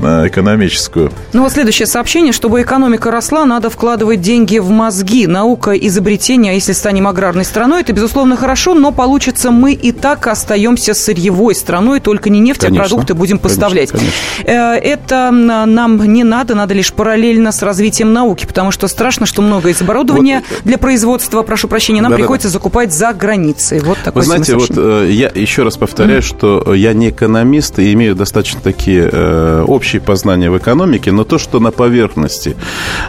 э, 0.00 0.28
экономическую. 0.28 1.12
Ну 1.32 1.42
вот 1.42 1.52
следующее 1.52 1.86
сообщение. 1.86 2.32
Чтобы 2.32 2.62
экономика 2.62 3.10
росла, 3.10 3.44
надо 3.44 3.70
вкладывать 3.70 4.20
деньги 4.20 4.58
в 4.58 4.70
мозги. 4.70 5.26
Наука, 5.26 5.72
изобретение, 5.72 6.52
а 6.52 6.54
если 6.54 6.72
станем 6.72 7.06
аграрной 7.06 7.44
страной, 7.44 7.82
это, 7.82 7.92
безусловно, 7.92 8.36
хорошо, 8.36 8.74
но 8.74 8.92
получится 8.92 9.50
мы 9.50 9.72
и 9.72 9.92
так 9.92 10.26
остаемся 10.26 10.94
сырьевой 10.94 11.54
страной, 11.54 12.00
только 12.00 12.30
не 12.30 12.40
нефть, 12.40 12.60
конечно, 12.62 12.84
а 12.84 12.88
продукты 12.88 13.14
будем 13.14 13.38
поставлять. 13.38 13.90
Конечно, 13.90 14.12
конечно. 14.42 14.76
Э, 14.76 14.78
это 14.78 15.30
нам 15.30 16.02
не 16.12 16.24
надо, 16.24 16.54
надо 16.54 16.74
лишь 16.74 16.92
параллельно 16.92 17.52
с 17.52 17.62
развитием 17.62 18.12
науки, 18.12 18.46
потому 18.46 18.70
что 18.70 18.88
страшно, 18.88 19.26
что 19.26 19.42
много 19.42 19.68
из 19.70 19.80
оборудования 19.80 20.42
вот. 20.48 20.62
для 20.64 20.78
производства, 20.78 21.42
прошу 21.42 21.68
прощения, 21.68 22.02
нам 22.02 22.12
да, 22.12 22.16
приходится 22.16 22.48
да, 22.48 22.52
да. 22.52 22.58
закупать 22.58 22.92
за 22.92 23.12
границей. 23.12 23.80
Вот 23.80 23.98
такой 24.04 24.20
Вы 24.20 24.26
знаете, 24.26 24.56
вот 24.56 24.70
э, 24.76 25.08
я 25.10 25.30
еще 25.34 25.62
раз 25.62 25.71
повторяю, 25.76 26.20
mm-hmm. 26.20 26.64
что 26.64 26.74
я 26.74 26.92
не 26.92 27.10
экономист 27.10 27.78
и 27.78 27.92
имею 27.92 28.14
достаточно 28.14 28.60
такие 28.60 29.08
э, 29.10 29.64
общие 29.66 30.00
познания 30.00 30.50
в 30.50 30.58
экономике, 30.58 31.12
но 31.12 31.24
то, 31.24 31.38
что 31.38 31.60
на 31.60 31.70
поверхности. 31.70 32.56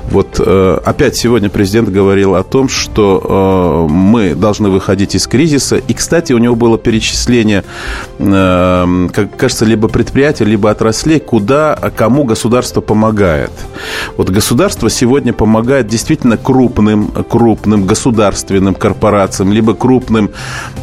Вот 0.09 0.39
э, 0.39 0.79
опять 0.85 1.15
сегодня 1.15 1.49
президент 1.49 1.89
говорил 1.89 2.35
о 2.35 2.43
том, 2.43 2.69
что 2.69 3.87
э, 3.89 3.93
мы 3.93 4.35
должны 4.35 4.69
выходить 4.69 5.15
из 5.15 5.27
кризиса. 5.27 5.77
И, 5.77 5.93
кстати, 5.93 6.33
у 6.33 6.37
него 6.37 6.55
было 6.55 6.77
перечисление, 6.77 7.63
э, 8.19 9.07
как 9.13 9.37
кажется, 9.37 9.65
либо 9.65 9.87
предприятий, 9.87 10.45
либо 10.45 10.69
отраслей, 10.69 11.19
куда, 11.19 11.77
кому 11.95 12.23
государство 12.23 12.81
помогает. 12.81 13.51
Вот 14.17 14.29
государство 14.29 14.89
сегодня 14.89 15.33
помогает 15.33 15.87
действительно 15.87 16.37
крупным, 16.37 17.07
крупным 17.07 17.85
государственным 17.85 18.75
корпорациям, 18.75 19.51
либо 19.51 19.73
крупным 19.73 20.31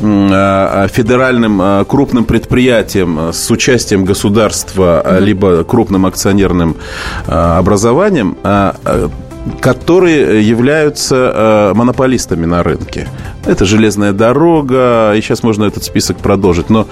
а, 0.02 0.84
а, 0.84 0.88
федеральным 0.88 1.60
а, 1.62 1.69
крупным 1.88 2.24
предприятиям 2.24 3.32
с 3.32 3.50
участием 3.50 4.04
государства, 4.04 5.18
либо 5.20 5.64
крупным 5.64 6.06
акционерным 6.06 6.76
образованием, 7.26 8.36
которые 9.60 10.46
являются 10.46 11.72
монополистами 11.74 12.46
на 12.46 12.62
рынке. 12.62 13.08
Это 13.46 13.64
железная 13.64 14.12
дорога, 14.12 15.14
и 15.16 15.20
сейчас 15.22 15.42
можно 15.42 15.64
этот 15.64 15.82
список 15.84 16.18
продолжить. 16.18 16.68
Но, 16.68 16.86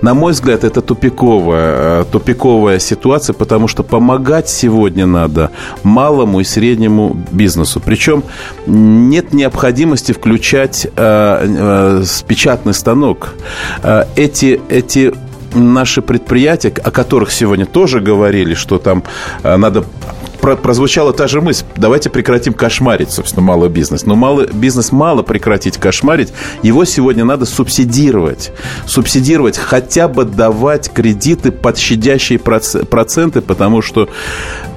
на 0.00 0.14
мой 0.14 0.32
взгляд, 0.32 0.62
это 0.62 0.80
тупиковая, 0.80 2.02
э, 2.02 2.04
тупиковая 2.10 2.78
ситуация, 2.78 3.34
потому 3.34 3.66
что 3.66 3.82
помогать 3.82 4.48
сегодня 4.48 5.06
надо 5.06 5.50
малому 5.82 6.40
и 6.40 6.44
среднему 6.44 7.16
бизнесу. 7.32 7.80
Причем 7.80 8.22
нет 8.66 9.32
необходимости 9.32 10.12
включать 10.12 10.86
э, 10.86 10.90
э, 10.96 12.04
печатный 12.28 12.74
станок. 12.74 13.34
Э, 13.82 14.04
эти, 14.14 14.60
эти 14.68 15.12
наши 15.54 16.00
предприятия, 16.00 16.68
о 16.68 16.90
которых 16.90 17.32
сегодня 17.32 17.66
тоже 17.66 18.00
говорили, 18.00 18.54
что 18.54 18.78
там 18.78 19.02
э, 19.42 19.56
прозвучала 20.40 21.12
та 21.12 21.26
же 21.26 21.40
мысль. 21.40 21.64
Давайте 21.76 22.10
прекратим 22.10 22.52
кошмарить, 22.52 23.10
собственно, 23.10 23.42
малый 23.42 23.68
бизнес. 23.68 24.06
Но 24.06 24.14
малый 24.16 24.46
бизнес 24.52 24.92
мало 24.92 25.22
прекратить 25.22 25.76
кошмарить. 25.76 26.32
Его 26.62 26.84
сегодня 26.84 27.24
надо 27.24 27.44
субсидировать. 27.44 28.52
Субсидировать, 28.86 29.58
хотя 29.58 30.08
бы 30.08 30.24
давать 30.24 30.90
кредиты 30.92 31.50
под 31.52 31.78
щадящие 31.78 32.38
проценты, 32.38 33.40
потому 33.40 33.82
что 33.82 34.08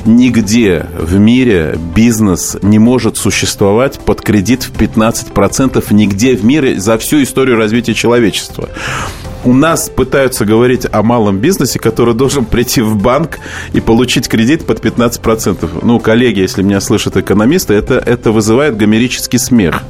нигде 0.06 0.86
в 0.98 1.18
мире 1.18 1.78
бизнес 1.96 2.58
не 2.62 2.80
может 2.80 3.18
существовать 3.18 4.00
под 4.00 4.22
кредит 4.22 4.64
в 4.64 4.74
15% 4.74 5.84
нигде 5.94 6.36
в 6.36 6.46
мире 6.46 6.80
за 6.80 6.98
всю 6.98 7.24
историю 7.24 7.58
развития 7.58 7.94
человечества 7.94 8.70
у 9.44 9.54
нас 9.54 9.90
пытаются 9.90 10.46
говорить 10.46 10.86
о 10.92 11.02
малом 11.02 11.40
бизнесе, 11.40 11.80
который 11.80 12.14
должен 12.14 12.46
прийти 12.46 12.82
в 12.82 12.98
банк 12.98 13.40
и 13.74 13.80
получить 13.82 14.28
кредит 14.28 14.66
под 14.66 14.84
15%. 14.84 15.80
Ну, 15.84 16.00
коллеги, 16.00 16.40
если 16.40 16.62
меня 16.62 16.80
слышат 16.80 17.18
экономисты, 17.18 17.74
это, 17.74 17.96
это 17.96 18.32
вызывает 18.32 18.78
гомерический 18.78 19.40
смех. 19.40 19.84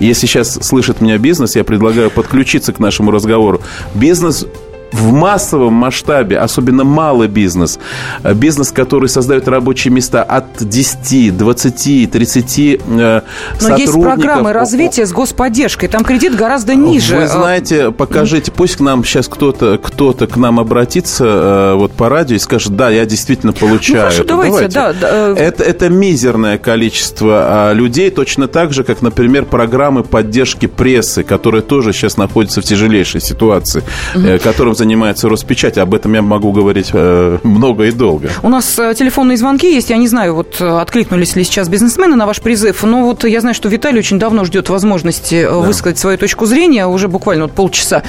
Если 0.00 0.26
сейчас 0.26 0.54
слышит 0.54 1.00
меня 1.00 1.18
бизнес, 1.18 1.56
я 1.56 1.64
предлагаю 1.64 2.10
подключиться 2.10 2.72
к 2.72 2.78
нашему 2.78 3.10
разговору. 3.10 3.60
Бизнес 3.94 4.46
в 4.92 5.12
массовом 5.12 5.74
масштабе, 5.74 6.38
особенно 6.38 6.84
малый 6.84 7.28
бизнес, 7.28 7.78
э, 8.22 8.34
бизнес, 8.34 8.70
который 8.70 9.08
создает 9.08 9.48
рабочие 9.48 9.92
места 9.92 10.22
от 10.22 10.44
10, 10.60 11.36
20, 11.36 12.10
30 12.10 12.58
э, 12.58 13.20
Но 13.60 13.76
есть 13.76 13.92
программы 13.92 14.52
развития 14.52 15.06
с 15.06 15.12
господдержкой, 15.12 15.88
там 15.88 16.04
кредит 16.04 16.34
гораздо 16.36 16.74
ниже. 16.74 17.16
Вы 17.16 17.26
знаете, 17.26 17.90
покажите, 17.90 18.52
пусть 18.52 18.76
к 18.76 18.80
нам 18.80 19.04
сейчас 19.04 19.28
кто-то 19.28 19.78
кто 19.78 20.12
к 20.12 20.36
нам 20.36 20.60
обратится 20.60 21.24
э, 21.24 21.74
вот 21.74 21.92
по 21.92 22.08
радио 22.08 22.36
и 22.36 22.38
скажет, 22.38 22.76
да, 22.76 22.90
я 22.90 23.04
действительно 23.04 23.52
получаю. 23.52 23.96
Ну, 23.96 24.02
хорошо, 24.02 24.24
давайте, 24.24 24.68
давайте. 24.68 24.74
Да, 24.74 24.92
да. 24.92 25.08
Э, 25.10 25.34
это, 25.34 25.64
это 25.64 25.88
мизерное 25.88 26.58
количество 26.58 27.70
а, 27.70 27.72
людей, 27.72 28.10
точно 28.10 28.48
так 28.48 28.72
же, 28.72 28.84
как, 28.84 29.02
например, 29.02 29.44
программы 29.44 30.04
поддержки 30.04 30.66
прессы, 30.66 31.22
которые 31.22 31.62
тоже 31.62 31.92
сейчас 31.92 32.16
находятся 32.16 32.60
в 32.60 32.64
тяжелейшей 32.64 33.20
ситуации, 33.20 33.82
угу. 34.14 34.38
которым 34.42 34.74
занимается 34.76 35.28
Роспечать. 35.28 35.78
Об 35.78 35.94
этом 35.94 36.12
я 36.14 36.22
могу 36.22 36.52
говорить 36.52 36.90
э, 36.92 37.38
много 37.42 37.84
и 37.84 37.90
долго. 37.90 38.30
У 38.42 38.48
нас 38.48 38.78
э, 38.78 38.94
телефонные 38.94 39.36
звонки 39.36 39.72
есть. 39.72 39.90
Я 39.90 39.96
не 39.96 40.08
знаю, 40.08 40.34
вот 40.34 40.60
э, 40.60 40.66
откликнулись 40.66 41.36
ли 41.36 41.44
сейчас 41.44 41.68
бизнесмены 41.68 42.16
на 42.16 42.26
ваш 42.26 42.40
призыв. 42.40 42.82
Но 42.82 43.04
вот 43.04 43.24
я 43.24 43.40
знаю, 43.40 43.54
что 43.54 43.68
Виталий 43.68 43.98
очень 43.98 44.18
давно 44.18 44.44
ждет 44.44 44.68
возможности 44.68 45.44
да. 45.44 45.54
высказать 45.54 45.98
свою 45.98 46.18
точку 46.18 46.46
зрения. 46.46 46.86
Уже 46.86 47.08
буквально 47.08 47.44
вот 47.44 47.52
полчаса. 47.52 48.02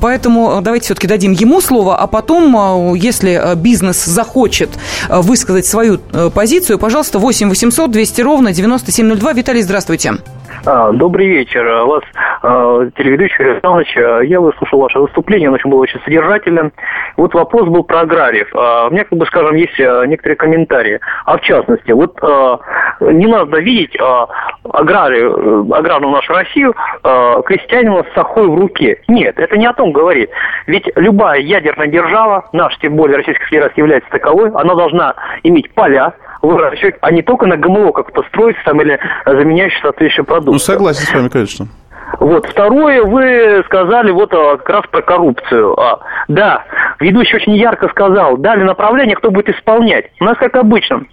Поэтому 0.00 0.60
давайте 0.62 0.86
все-таки 0.86 1.06
дадим 1.06 1.32
ему 1.32 1.60
слово. 1.60 1.96
А 1.96 2.06
потом, 2.06 2.94
если 2.94 3.54
бизнес 3.56 4.04
захочет 4.04 4.70
высказать 5.08 5.66
свою 5.66 5.98
позицию, 6.34 6.78
пожалуйста, 6.78 7.18
8 7.18 7.48
800 7.48 7.90
200 7.90 8.20
ровно 8.22 8.52
9702. 8.52 9.32
Виталий, 9.32 9.62
здравствуйте. 9.62 10.14
А, 10.66 10.92
добрый 10.92 11.26
вечер. 11.26 11.64
Вас, 11.84 12.02
а, 12.42 12.86
телеведущий 12.96 13.44
Александрович, 13.44 13.96
а, 13.96 14.20
я 14.20 14.40
выслушал 14.40 14.80
ваше 14.80 14.98
выступление, 14.98 15.48
оно 15.48 15.56
очень 15.56 15.70
было 15.70 15.80
очень 15.80 16.00
содержательным. 16.04 16.72
Вот 17.16 17.34
вопрос 17.34 17.68
был 17.68 17.84
про 17.84 18.00
аграриев. 18.00 18.48
У 18.52 18.92
меня, 18.92 19.04
как 19.04 19.18
бы, 19.18 19.26
скажем, 19.26 19.54
есть 19.56 19.78
некоторые 19.78 20.36
комментарии. 20.36 21.00
А 21.24 21.36
в 21.36 21.40
частности, 21.42 21.92
вот 21.92 22.18
не 23.00 23.26
надо 23.26 23.58
видеть 23.60 23.96
аграрию, 24.64 25.72
аграрную 25.72 26.12
нашу 26.12 26.32
Россию 26.32 26.74
крестьянина 27.02 28.04
с 28.04 28.14
сахой 28.14 28.46
в 28.48 28.54
руке. 28.54 29.02
Нет, 29.08 29.38
это 29.38 29.56
не 29.56 29.66
о 29.66 29.72
том 29.72 29.92
говорит. 29.92 30.30
Ведь 30.66 30.90
любая 30.96 31.40
ядерная 31.40 31.88
держава, 31.88 32.48
наша, 32.52 32.78
тем 32.80 32.96
более 32.96 33.18
Российская 33.18 33.46
Федерация 33.46 33.82
является 33.82 34.10
таковой, 34.10 34.50
она 34.50 34.74
должна 34.74 35.14
иметь 35.42 35.70
поля, 35.74 36.14
выращивать, 36.42 36.96
а 37.00 37.10
не 37.10 37.22
только 37.22 37.46
на 37.46 37.56
ГМО 37.56 37.92
как-то 37.92 38.22
строиться 38.24 38.62
там 38.64 38.80
или 38.80 38.98
заменяющие 39.26 39.80
соответствующие 39.82 40.24
продукты. 40.24 40.52
Ну, 40.52 40.58
согласен 40.58 41.02
с 41.02 41.12
вами, 41.12 41.28
конечно. 41.28 41.66
Вот. 42.18 42.46
Второе, 42.46 43.02
вы 43.04 43.62
сказали 43.66 44.10
вот 44.10 44.32
а, 44.34 44.56
как 44.56 44.68
раз 44.68 44.82
про 44.90 45.02
коррупцию. 45.02 45.78
А, 45.78 46.00
да, 46.28 46.64
ведущий 46.98 47.36
очень 47.36 47.54
ярко 47.54 47.88
сказал, 47.88 48.36
дали 48.36 48.62
направление, 48.62 49.16
кто 49.16 49.30
будет 49.30 49.48
исполнять. 49.50 50.06
У 50.20 50.24
нас, 50.24 50.36
как 50.38 50.56
обычно, 50.56 51.04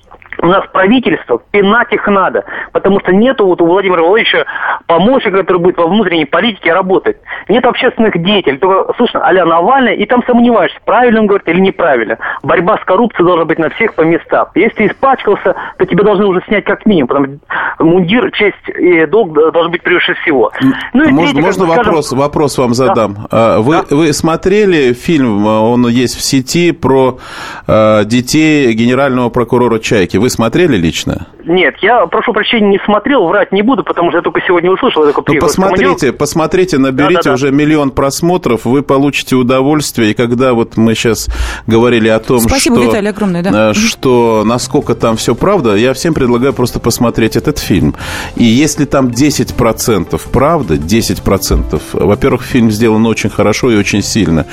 у 0.41 0.47
нас 0.47 0.63
правительство, 0.71 1.41
пинать 1.52 1.91
их 1.91 2.08
надо, 2.08 2.45
потому 2.71 3.00
что 3.00 3.13
нету 3.13 3.45
вот 3.45 3.62
у 3.62 3.65
Владимира 3.65 4.02
Владимировича 4.02 4.45
помощника, 4.88 5.38
который 5.38 5.60
будет 5.60 5.78
во 5.78 5.88
внутренней 5.88 6.26
политике 6.26 6.73
работать. 6.73 7.17
Нет 7.47 7.65
общественных 7.65 8.21
деятелей, 8.21 8.58
только, 8.58 8.93
слушай, 8.97 9.21
а 9.21 9.34
Навальный, 9.45 9.95
и 9.95 10.06
там 10.06 10.23
сомневаешься, 10.26 10.78
правильно 10.86 11.21
он 11.21 11.28
говорит 11.28 11.47
или 11.47 11.60
неправильно. 11.60 12.17
Борьба 12.43 12.78
с 12.78 12.86
коррупцией 12.86 13.26
должна 13.26 13.45
быть 13.45 13.60
на 13.60 13.69
всех 13.69 13.93
по 13.93 14.02
местам. 14.02 14.47
Если 14.56 14.76
ты 14.76 14.88
испачкался, 14.88 15.56
то 15.78 15.86
тебя 15.86 16.04
должны 16.04 16.26
уже 16.26 16.41
снять 16.47 16.65
как 16.65 16.86
минимум, 16.86 17.08
потому 17.08 17.26
что 17.26 17.86
мундир, 17.86 18.32
честь 18.32 18.56
и 18.78 19.06
долг 19.06 19.34
должны 19.34 19.69
быть 19.69 19.84
превыше 19.84 20.15
всего. 20.15 20.52
Ну, 20.93 21.04
и 21.04 21.12
можно, 21.12 21.34
третье, 21.34 21.41
можно 21.41 21.65
бы, 21.65 21.76
вопрос, 21.76 22.08
скажем... 22.08 22.23
вопрос 22.23 22.58
вам 22.58 22.73
задам? 22.73 23.28
Да. 23.32 23.60
Вы, 23.60 23.73
да. 23.73 23.95
вы 23.95 24.13
смотрели 24.13 24.93
фильм, 24.93 25.45
он 25.45 25.88
есть 25.88 26.15
в 26.15 26.21
сети, 26.21 26.71
про 26.71 27.19
э, 27.67 28.06
детей 28.06 28.73
генерального 28.73 29.30
прокурора 29.30 29.80
Чайки? 29.80 30.17
Вы 30.17 30.26
смотрели 30.29 30.77
лично? 30.77 31.27
Нет, 31.45 31.75
я, 31.81 32.05
прошу 32.07 32.33
прощения, 32.33 32.67
не 32.67 32.79
смотрел, 32.85 33.27
врать 33.27 33.51
не 33.51 33.61
буду, 33.61 33.83
потому 33.83 34.09
что 34.09 34.17
я 34.17 34.21
только 34.21 34.41
сегодня 34.45 34.71
услышал. 34.71 35.05
Я 35.05 35.13
только 35.13 35.33
ну, 35.33 35.39
посмотрите, 35.39 36.11
посмотрите, 36.11 36.77
наберите 36.77 37.15
да, 37.15 37.21
да, 37.23 37.29
да. 37.29 37.33
уже 37.35 37.51
миллион 37.51 37.91
просмотров, 37.91 38.65
вы 38.65 38.83
получите 38.83 39.35
удовольствие. 39.35 40.11
И 40.11 40.13
когда 40.13 40.53
вот 40.53 40.77
мы 40.77 40.93
сейчас 40.95 41.27
говорили 41.65 42.09
о 42.09 42.19
том, 42.19 42.39
Спасибо, 42.39 42.77
что, 42.77 42.85
Виталий, 42.85 43.09
огромное, 43.09 43.43
да. 43.43 43.71
Э, 43.71 43.73
что 43.73 44.43
насколько 44.45 44.95
там 44.95 45.15
все 45.17 45.35
правда, 45.35 45.75
я 45.75 45.93
всем 45.93 46.13
предлагаю 46.13 46.53
просто 46.53 46.79
посмотреть 46.79 47.35
этот 47.35 47.59
фильм. 47.59 47.95
И 48.35 48.43
если 48.43 48.85
там 48.85 49.07
10% 49.07 50.21
правда, 50.31 50.75
10%, 50.75 51.81
во-первых, 51.93 52.43
фильм 52.43 52.71
сделан 52.71 53.05
очень 53.05 53.29
хорошо 53.29 53.71
и 53.71 53.77
очень 53.77 54.01
сильно 54.01 54.45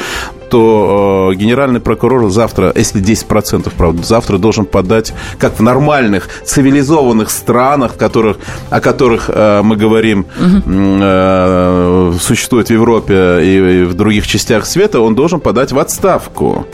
то 0.54 1.30
э, 1.32 1.34
генеральный 1.34 1.80
прокурор 1.80 2.30
завтра, 2.30 2.72
если 2.76 3.02
10%, 3.02 3.72
правда, 3.76 4.04
завтра 4.04 4.38
должен 4.38 4.66
подать, 4.66 5.12
как 5.36 5.58
в 5.58 5.62
нормальных, 5.64 6.28
цивилизованных 6.44 7.30
странах, 7.30 7.96
которых, 7.96 8.36
о 8.70 8.80
которых 8.80 9.28
э, 9.28 9.62
мы 9.62 9.76
говорим, 9.76 10.26
э, 10.38 12.12
существует 12.20 12.68
в 12.68 12.72
Европе 12.72 13.40
и, 13.42 13.80
и 13.80 13.84
в 13.84 13.94
других 13.94 14.26
частях 14.26 14.66
света, 14.66 15.00
он 15.00 15.14
должен 15.14 15.40
подать 15.40 15.72
в 15.72 15.78
отставку 15.78 16.66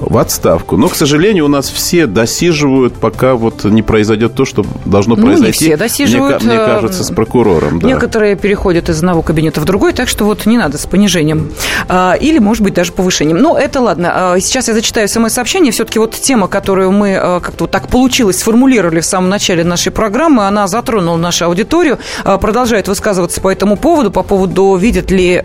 в 0.00 0.16
отставку. 0.18 0.76
Но, 0.76 0.88
к 0.88 0.96
сожалению, 0.96 1.44
у 1.44 1.48
нас 1.48 1.68
все 1.68 2.06
досиживают, 2.06 2.94
пока 2.94 3.34
вот 3.34 3.64
не 3.64 3.82
произойдет 3.82 4.34
то, 4.34 4.44
что 4.44 4.64
должно 4.84 5.16
ну, 5.16 5.22
произойти. 5.22 5.64
Не 5.64 5.70
все 5.70 5.76
досиживают. 5.76 6.42
Мне, 6.42 6.54
мне 6.54 6.64
кажется, 6.64 7.04
с 7.04 7.10
прокурором. 7.10 7.80
Да. 7.80 7.86
Некоторые 7.86 8.36
переходят 8.36 8.88
из 8.88 8.98
одного 8.98 9.22
кабинета 9.22 9.60
в 9.60 9.64
другой, 9.64 9.92
так 9.92 10.08
что 10.08 10.24
вот 10.24 10.46
не 10.46 10.58
надо 10.58 10.78
с 10.78 10.86
понижением. 10.86 11.52
А, 11.88 12.14
или, 12.14 12.38
может 12.38 12.62
быть, 12.62 12.74
даже 12.74 12.92
повышением. 12.92 13.38
Но 13.38 13.58
это 13.58 13.80
ладно. 13.80 14.12
А, 14.34 14.40
сейчас 14.40 14.68
я 14.68 14.74
зачитаю 14.74 15.08
смс-сообщение. 15.08 15.72
Все-таки 15.72 15.98
вот 15.98 16.14
тема, 16.14 16.48
которую 16.48 16.92
мы 16.92 17.16
а, 17.16 17.40
как-то 17.40 17.64
вот 17.64 17.70
так 17.70 17.88
получилось 17.88 18.38
сформулировали 18.38 19.00
в 19.00 19.04
самом 19.04 19.28
начале 19.28 19.64
нашей 19.64 19.92
программы, 19.92 20.46
она 20.46 20.66
затронула 20.66 21.16
нашу 21.16 21.46
аудиторию, 21.46 21.98
продолжает 22.24 22.88
высказываться 22.88 23.40
по 23.40 23.50
этому 23.50 23.76
поводу, 23.76 24.10
по 24.10 24.22
поводу, 24.22 24.76
видят 24.76 25.10
ли 25.10 25.42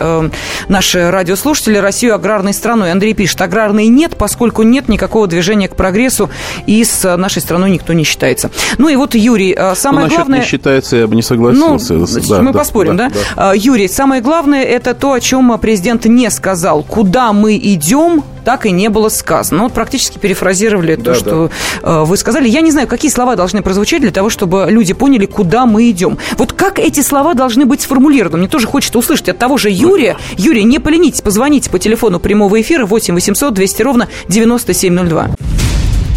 наши 0.67 1.11
радиослушатели 1.11 1.77
Россию 1.77 2.15
аграрной 2.15 2.53
страной. 2.53 2.91
Андрей 2.91 3.13
пишет, 3.13 3.41
аграрной 3.41 3.87
нет, 3.87 4.15
поскольку 4.17 4.44
поскольку 4.45 4.61
нет 4.61 4.89
никакого 4.89 5.25
движения 5.25 5.67
к 5.67 5.75
прогрессу, 5.75 6.29
и 6.67 6.83
с 6.83 7.17
нашей 7.17 7.41
страной 7.41 7.71
никто 7.71 7.93
не 7.93 8.03
считается. 8.03 8.51
Ну 8.77 8.89
и 8.89 8.95
вот, 8.95 9.15
Юрий, 9.15 9.53
а, 9.53 9.73
самое 9.73 10.07
ну, 10.07 10.13
главное... 10.13 10.39
не 10.41 10.45
считается, 10.45 10.97
я 10.97 11.07
бы 11.07 11.15
не 11.15 11.23
согласился. 11.23 11.95
Ну, 11.95 12.05
да, 12.29 12.41
мы 12.43 12.53
да, 12.53 12.59
поспорим, 12.59 12.95
да, 12.95 13.09
да? 13.09 13.15
да? 13.35 13.53
Юрий, 13.53 13.87
самое 13.87 14.21
главное, 14.21 14.63
это 14.63 14.93
то, 14.93 15.13
о 15.13 15.19
чем 15.19 15.57
президент 15.57 16.05
не 16.05 16.29
сказал. 16.29 16.83
Куда 16.83 17.33
мы 17.33 17.57
идем, 17.57 18.23
так 18.45 18.65
и 18.65 18.71
не 18.71 18.89
было 18.89 19.09
сказано. 19.09 19.57
Ну, 19.57 19.63
вот 19.65 19.73
практически 19.73 20.17
перефразировали 20.17 20.95
то, 20.95 21.03
да, 21.03 21.15
что 21.15 21.49
да. 21.81 22.03
вы 22.03 22.15
сказали. 22.15 22.47
Я 22.47 22.61
не 22.61 22.71
знаю, 22.71 22.87
какие 22.87 23.11
слова 23.11 23.35
должны 23.35 23.61
прозвучать 23.61 24.01
для 24.01 24.11
того, 24.11 24.29
чтобы 24.29 24.67
люди 24.69 24.93
поняли, 24.93 25.25
куда 25.25 25.65
мы 25.65 25.89
идем. 25.89 26.17
Вот 26.37 26.53
как 26.53 26.79
эти 26.79 27.01
слова 27.01 27.33
должны 27.33 27.65
быть 27.65 27.81
сформулированы? 27.81 28.37
Мне 28.37 28.47
тоже 28.47 28.67
хочется 28.67 28.97
услышать 28.99 29.29
от 29.29 29.37
того 29.39 29.57
же 29.57 29.69
Юрия. 29.69 30.17
Юрий, 30.37 30.63
не 30.63 30.79
поленитесь, 30.79 31.21
позвоните 31.21 31.69
по 31.69 31.79
телефону 31.79 32.19
прямого 32.19 32.61
эфира 32.61 32.85
8 32.85 33.15
800 33.15 33.53
200 33.53 33.81
ровно 33.81 34.07
9702. 34.29 35.31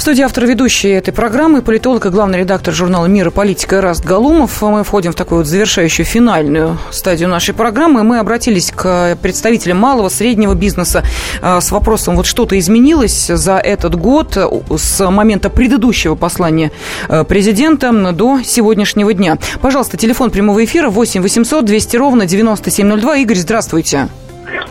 В 0.00 0.02
студии 0.02 0.22
автор 0.22 0.46
ведущей 0.46 0.88
этой 0.88 1.12
программы 1.12 1.60
политолог 1.60 2.06
и 2.06 2.08
главный 2.08 2.38
редактор 2.38 2.72
журнала 2.72 3.04
«Мир 3.04 3.28
и 3.28 3.30
политика» 3.30 3.82
Раст 3.82 4.02
Галумов. 4.02 4.62
Мы 4.62 4.82
входим 4.82 5.12
в 5.12 5.14
такую 5.14 5.40
вот 5.40 5.46
завершающую 5.46 6.06
финальную 6.06 6.78
стадию 6.90 7.28
нашей 7.28 7.52
программы. 7.52 8.02
Мы 8.02 8.18
обратились 8.18 8.72
к 8.74 9.18
представителям 9.20 9.76
малого, 9.76 10.08
среднего 10.08 10.54
бизнеса 10.54 11.04
а, 11.42 11.60
с 11.60 11.70
вопросом, 11.70 12.16
вот 12.16 12.24
что-то 12.24 12.58
изменилось 12.58 13.26
за 13.26 13.58
этот 13.58 13.94
год 13.94 14.38
с 14.74 15.10
момента 15.10 15.50
предыдущего 15.50 16.14
послания 16.14 16.72
а, 17.10 17.24
президента 17.24 17.92
до 18.12 18.40
сегодняшнего 18.42 19.12
дня. 19.12 19.36
Пожалуйста, 19.60 19.98
телефон 19.98 20.30
прямого 20.30 20.64
эфира 20.64 20.88
8 20.88 21.20
800 21.20 21.62
200 21.66 21.96
ровно 21.98 22.24
9702. 22.24 23.16
Игорь, 23.16 23.36
здравствуйте. 23.36 24.08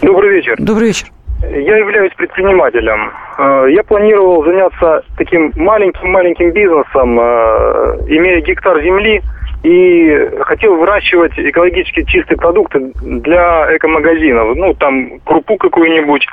Добрый 0.01 0.33
вечер. 0.33 0.55
Добрый 0.57 0.87
вечер. 0.87 1.11
Я 1.49 1.77
являюсь 1.77 2.13
предпринимателем. 2.13 3.11
Э, 3.37 3.65
я 3.69 3.83
планировал 3.83 4.43
заняться 4.43 5.03
таким 5.17 5.51
маленьким-маленьким 5.55 6.51
бизнесом, 6.51 7.19
э, 7.19 7.97
имея 8.07 8.41
гектар 8.41 8.79
земли, 8.81 9.21
и 9.63 10.29
хотел 10.41 10.75
выращивать 10.75 11.33
экологически 11.37 12.03
чистые 12.03 12.37
продукты 12.37 12.91
для 13.01 13.75
эко-магазинов, 13.75 14.55
ну, 14.55 14.73
там, 14.75 15.19
крупу 15.21 15.57
какую-нибудь. 15.57 16.25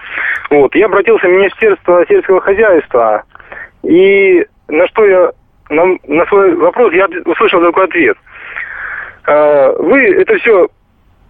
Вот. 0.51 0.75
Я 0.75 0.87
обратился 0.87 1.27
в 1.27 1.31
Министерство 1.31 2.05
сельского 2.07 2.41
хозяйства, 2.41 3.25
и 3.83 4.47
на 4.69 4.87
что 4.89 5.07
я, 5.07 5.31
на, 5.71 5.97
на 6.07 6.27
свой 6.27 6.55
вопрос 6.57 6.93
я 6.93 7.09
услышал 7.25 7.61
такой 7.63 7.85
ответ. 7.85 8.19
Э, 9.27 9.73
вы 9.79 10.13
это 10.13 10.37
все 10.37 10.69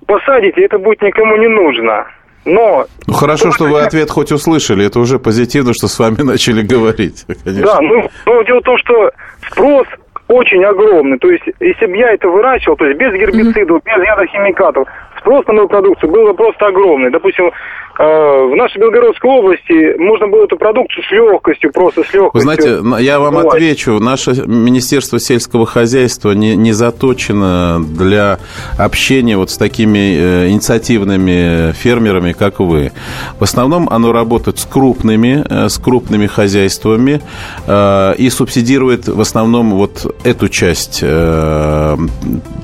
посадите, 0.06 0.64
это 0.64 0.78
будет 0.78 1.00
никому 1.02 1.36
не 1.36 1.48
нужно. 1.48 2.06
Но... 2.46 2.86
Ну, 3.06 3.12
хорошо, 3.12 3.50
что 3.50 3.64
вы 3.64 3.80
ответ 3.80 4.08
хоть 4.08 4.32
услышали. 4.32 4.86
Это 4.86 5.00
уже 5.00 5.18
позитивно, 5.18 5.74
что 5.74 5.88
с 5.88 5.98
вами 5.98 6.16
начали 6.22 6.62
говорить. 6.62 7.26
Конечно. 7.44 7.66
Да, 7.66 7.80
ну, 7.80 8.08
ну, 8.24 8.44
дело 8.44 8.60
в 8.60 8.64
том, 8.64 8.78
что 8.78 9.10
спрос 9.50 9.86
очень 10.28 10.64
огромный. 10.64 11.18
То 11.18 11.28
есть, 11.28 11.44
если 11.60 11.86
бы 11.86 11.96
я 11.96 12.12
это 12.12 12.28
выращивал, 12.28 12.76
то 12.76 12.86
есть 12.86 12.98
без 12.98 13.12
гербицидов, 13.12 13.82
без 13.84 13.96
ядохимикатов, 13.96 14.88
спрос 15.18 15.46
на 15.46 15.54
мою 15.54 15.68
продукцию 15.68 16.10
был 16.10 16.24
бы 16.24 16.34
просто 16.34 16.66
огромный. 16.66 17.10
Допустим, 17.10 17.50
в 17.98 18.54
нашей 18.54 18.78
Белгородской 18.78 19.30
области 19.30 19.98
можно 19.98 20.28
было 20.28 20.44
эту 20.44 20.56
продукцию 20.58 21.02
с 21.04 21.10
легкостью, 21.10 21.72
просто 21.72 22.02
с 22.02 22.12
легкостью. 22.12 22.30
Вы 22.34 22.40
знаете, 22.40 23.04
я 23.04 23.18
вам 23.18 23.34
бывать. 23.34 23.54
отвечу, 23.54 23.98
наше 24.00 24.32
Министерство 24.46 25.18
сельского 25.18 25.64
хозяйства 25.64 26.32
не, 26.32 26.56
не 26.56 26.72
заточено 26.72 27.80
для 27.80 28.38
общения 28.78 29.38
вот 29.38 29.50
с 29.50 29.56
такими 29.56 30.16
э, 30.18 30.48
инициативными 30.48 31.72
фермерами, 31.72 32.32
как 32.32 32.60
вы. 32.60 32.92
В 33.38 33.44
основном 33.44 33.88
оно 33.88 34.12
работает 34.12 34.58
с 34.58 34.66
крупными, 34.66 35.44
э, 35.48 35.68
с 35.68 35.78
крупными 35.78 36.26
хозяйствами 36.26 37.20
и 37.66 38.30
субсидирует 38.30 39.08
в 39.08 39.20
основном 39.20 39.70
вот 39.70 40.14
эту 40.24 40.48
часть 40.48 41.00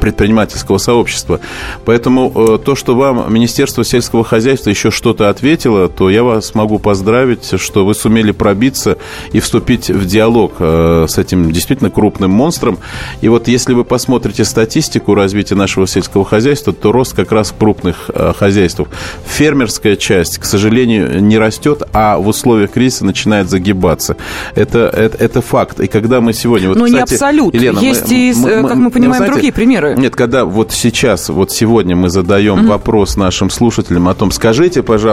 предпринимательского 0.00 0.78
сообщества. 0.78 1.40
Поэтому 1.84 2.58
то, 2.58 2.74
что 2.74 2.94
вам 2.94 3.32
Министерство 3.32 3.84
сельского 3.84 4.24
хозяйства 4.24 4.70
еще 4.70 4.90
что-то 4.90 5.21
что-то 5.22 5.30
ответила, 5.30 5.88
то 5.88 6.10
я 6.10 6.22
вас 6.22 6.54
могу 6.54 6.78
поздравить, 6.78 7.60
что 7.60 7.84
вы 7.84 7.94
сумели 7.94 8.32
пробиться 8.32 8.98
и 9.32 9.40
вступить 9.40 9.88
в 9.88 10.04
диалог 10.04 10.54
э, 10.58 11.06
с 11.08 11.18
этим 11.18 11.52
действительно 11.52 11.90
крупным 11.90 12.30
монстром. 12.30 12.78
И 13.20 13.28
вот 13.28 13.48
если 13.48 13.74
вы 13.74 13.84
посмотрите 13.84 14.44
статистику 14.44 15.14
развития 15.14 15.54
нашего 15.54 15.86
сельского 15.86 16.24
хозяйства, 16.24 16.72
то 16.72 16.92
рост 16.92 17.14
как 17.14 17.32
раз 17.32 17.54
крупных 17.56 18.10
э, 18.12 18.32
хозяйствах. 18.36 18.88
Фермерская 19.26 19.96
часть, 19.96 20.38
к 20.38 20.44
сожалению, 20.44 21.22
не 21.22 21.38
растет, 21.38 21.82
а 21.92 22.18
в 22.18 22.28
условиях 22.28 22.72
кризиса 22.72 23.04
начинает 23.04 23.48
загибаться. 23.48 24.16
Это, 24.54 24.78
это, 24.80 25.16
это 25.18 25.40
факт. 25.40 25.80
И 25.80 25.86
когда 25.86 26.20
мы 26.20 26.32
сегодня... 26.32 26.68
Вот, 26.68 26.78
Но 26.78 26.86
кстати, 26.86 27.10
не 27.10 27.14
абсолют. 27.14 27.54
Елена, 27.54 27.78
Есть 27.78 28.10
мы, 28.10 28.16
и, 28.16 28.34
мы, 28.34 28.68
как 28.68 28.76
мы 28.76 28.90
понимаем, 28.90 29.16
знаете, 29.16 29.32
другие 29.32 29.52
примеры. 29.52 29.94
Нет, 29.96 30.16
когда 30.16 30.44
вот 30.44 30.72
сейчас, 30.72 31.28
вот 31.28 31.52
сегодня 31.52 31.94
мы 31.94 32.08
задаем 32.08 32.56
mm-hmm. 32.56 32.68
вопрос 32.68 33.16
нашим 33.16 33.50
слушателям 33.50 34.08
о 34.08 34.14
том, 34.14 34.30
скажите, 34.30 34.82
пожалуйста, 34.82 35.11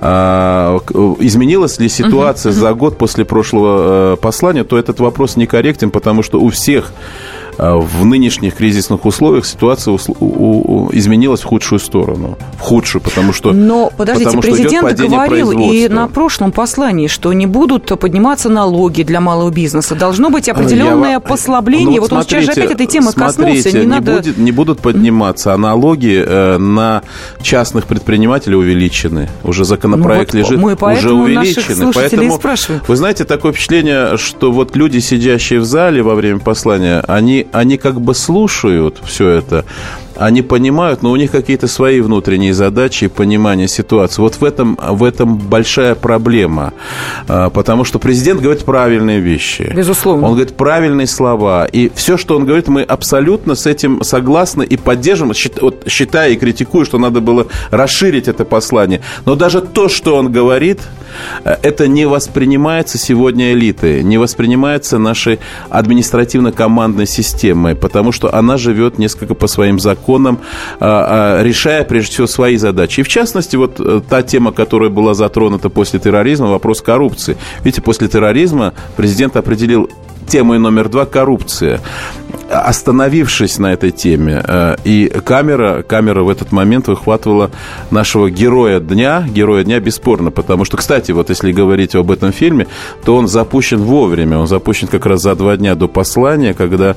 а, 0.00 0.78
изменилась 1.20 1.78
ли 1.78 1.88
ситуация 1.88 2.52
за 2.52 2.72
год 2.74 2.98
после 2.98 3.24
прошлого 3.24 4.14
э, 4.14 4.16
послания, 4.16 4.64
то 4.64 4.78
этот 4.78 5.00
вопрос 5.00 5.36
некорректен, 5.36 5.90
потому 5.90 6.22
что 6.22 6.40
у 6.40 6.48
всех 6.48 6.92
в 7.58 8.04
нынешних 8.04 8.54
кризисных 8.54 9.04
условиях 9.06 9.46
ситуация 9.46 9.92
у, 9.92 9.98
у, 10.20 10.84
у, 10.84 10.90
изменилась 10.92 11.40
в 11.40 11.44
худшую 11.44 11.78
сторону. 11.78 12.36
В 12.58 12.60
худшую, 12.60 13.02
потому 13.02 13.32
что... 13.32 13.52
Но, 13.52 13.90
подождите, 13.96 14.26
потому 14.26 14.42
президент 14.42 14.98
говорил 14.98 15.50
и 15.52 15.88
на 15.88 16.08
прошлом 16.08 16.52
послании, 16.52 17.06
что 17.06 17.32
не 17.32 17.46
будут 17.46 17.86
подниматься 17.98 18.48
налоги 18.48 19.02
для 19.02 19.20
малого 19.20 19.50
бизнеса. 19.50 19.94
Должно 19.94 20.30
быть 20.30 20.48
определенное 20.48 21.12
Я... 21.12 21.20
послабление. 21.20 21.96
Ну, 21.96 22.00
вот, 22.02 22.10
вот 22.12 22.24
смотрите, 22.24 22.36
он 22.36 22.42
сейчас 22.42 22.54
же 22.54 22.60
опять 22.60 22.74
этой 22.74 22.86
темы 22.86 23.10
смотрите, 23.12 23.62
коснулся. 23.62 23.78
Не, 23.78 23.84
не, 23.84 23.86
надо... 23.86 24.16
будет, 24.16 24.38
не 24.38 24.52
будут 24.52 24.80
подниматься, 24.80 25.54
а 25.54 25.56
налоги 25.56 26.22
э, 26.26 26.58
на 26.58 27.02
частных 27.42 27.86
предпринимателей 27.86 28.56
увеличены. 28.56 29.28
Уже 29.44 29.64
законопроект 29.64 30.34
ну, 30.34 30.40
вот 30.40 30.48
лежит, 30.48 30.60
мы 30.60 30.74
уже 30.74 31.12
увеличены. 31.12 31.92
Поэтому, 31.94 32.40
вы 32.86 32.96
знаете, 32.96 33.24
такое 33.24 33.52
впечатление, 33.52 34.16
что 34.16 34.52
вот 34.52 34.76
люди, 34.76 34.98
сидящие 34.98 35.60
в 35.60 35.64
зале 35.64 36.02
во 36.02 36.14
время 36.14 36.40
послания, 36.40 37.02
они 37.06 37.45
они, 37.52 37.76
как 37.78 38.00
бы 38.00 38.14
слушают 38.14 39.00
все 39.04 39.28
это, 39.28 39.64
они 40.18 40.42
понимают, 40.42 41.02
но 41.02 41.10
у 41.10 41.16
них 41.16 41.30
какие-то 41.30 41.68
свои 41.68 42.00
внутренние 42.00 42.54
задачи 42.54 43.04
и 43.04 43.08
понимание 43.08 43.68
ситуации. 43.68 44.22
Вот 44.22 44.36
в 44.36 44.44
этом, 44.44 44.78
в 44.80 45.04
этом 45.04 45.36
большая 45.36 45.94
проблема. 45.94 46.72
А, 47.28 47.50
потому 47.50 47.84
что 47.84 47.98
президент 47.98 48.40
говорит 48.40 48.64
правильные 48.64 49.20
вещи. 49.20 49.72
Безусловно. 49.74 50.26
Он 50.26 50.32
говорит 50.32 50.56
правильные 50.56 51.06
слова. 51.06 51.66
И 51.66 51.90
все, 51.94 52.16
что 52.16 52.36
он 52.36 52.46
говорит, 52.46 52.68
мы 52.68 52.82
абсолютно 52.82 53.54
с 53.54 53.66
этим 53.66 54.02
согласны 54.02 54.62
и 54.62 54.76
поддерживаем, 54.76 55.34
считая 55.86 56.30
и 56.30 56.36
критикуя, 56.36 56.84
что 56.84 56.98
надо 56.98 57.20
было 57.20 57.46
расширить 57.70 58.28
это 58.28 58.44
послание. 58.44 59.02
Но 59.24 59.34
даже 59.34 59.60
то, 59.60 59.88
что 59.88 60.16
он 60.16 60.32
говорит, 60.32 60.80
э, 61.44 61.56
это 61.62 61.88
не 61.88 62.06
воспринимается 62.06 62.98
сегодня 62.98 63.52
элитой, 63.52 64.02
не 64.02 64.18
воспринимается 64.18 64.98
нашей 64.98 65.38
административно-командной 65.68 67.06
системой, 67.06 67.74
потому 67.74 68.12
что 68.12 68.34
она 68.34 68.56
живет 68.56 68.98
несколько 68.98 69.34
по 69.34 69.46
своим 69.46 69.78
законам 69.78 70.05
законам, 70.06 70.38
а, 70.80 71.38
а, 71.38 71.42
решая, 71.42 71.84
прежде 71.84 72.12
всего, 72.12 72.26
свои 72.26 72.56
задачи. 72.56 73.00
И, 73.00 73.02
в 73.02 73.08
частности, 73.08 73.56
вот 73.56 73.80
э, 73.80 74.00
та 74.08 74.22
тема, 74.22 74.52
которая 74.52 74.90
была 74.90 75.14
затронута 75.14 75.68
после 75.68 75.98
терроризма, 75.98 76.46
вопрос 76.46 76.80
коррупции. 76.80 77.36
Видите, 77.64 77.82
после 77.82 78.08
терроризма 78.08 78.72
президент 78.96 79.36
определил 79.36 79.90
темой 80.28 80.58
номер 80.58 80.88
два– 80.88 81.06
коррупция 81.06 81.80
остановившись 82.50 83.58
на 83.58 83.72
этой 83.72 83.90
теме, 83.90 84.42
э, 84.46 84.76
и 84.84 85.08
камера, 85.24 85.82
камера 85.82 86.22
в 86.22 86.28
этот 86.28 86.52
момент 86.52 86.88
выхватывала 86.88 87.50
нашего 87.90 88.30
героя 88.30 88.80
дня, 88.80 89.26
героя 89.28 89.64
дня 89.64 89.80
бесспорно, 89.80 90.30
потому 90.30 90.64
что, 90.64 90.76
кстати, 90.76 91.12
вот 91.12 91.30
если 91.30 91.52
говорить 91.52 91.94
об 91.94 92.10
этом 92.10 92.32
фильме, 92.32 92.66
то 93.04 93.16
он 93.16 93.26
запущен 93.28 93.78
вовремя, 93.78 94.38
он 94.38 94.46
запущен 94.46 94.86
как 94.86 95.06
раз 95.06 95.22
за 95.22 95.34
два 95.34 95.56
дня 95.56 95.74
до 95.74 95.88
послания, 95.88 96.54
когда, 96.54 96.94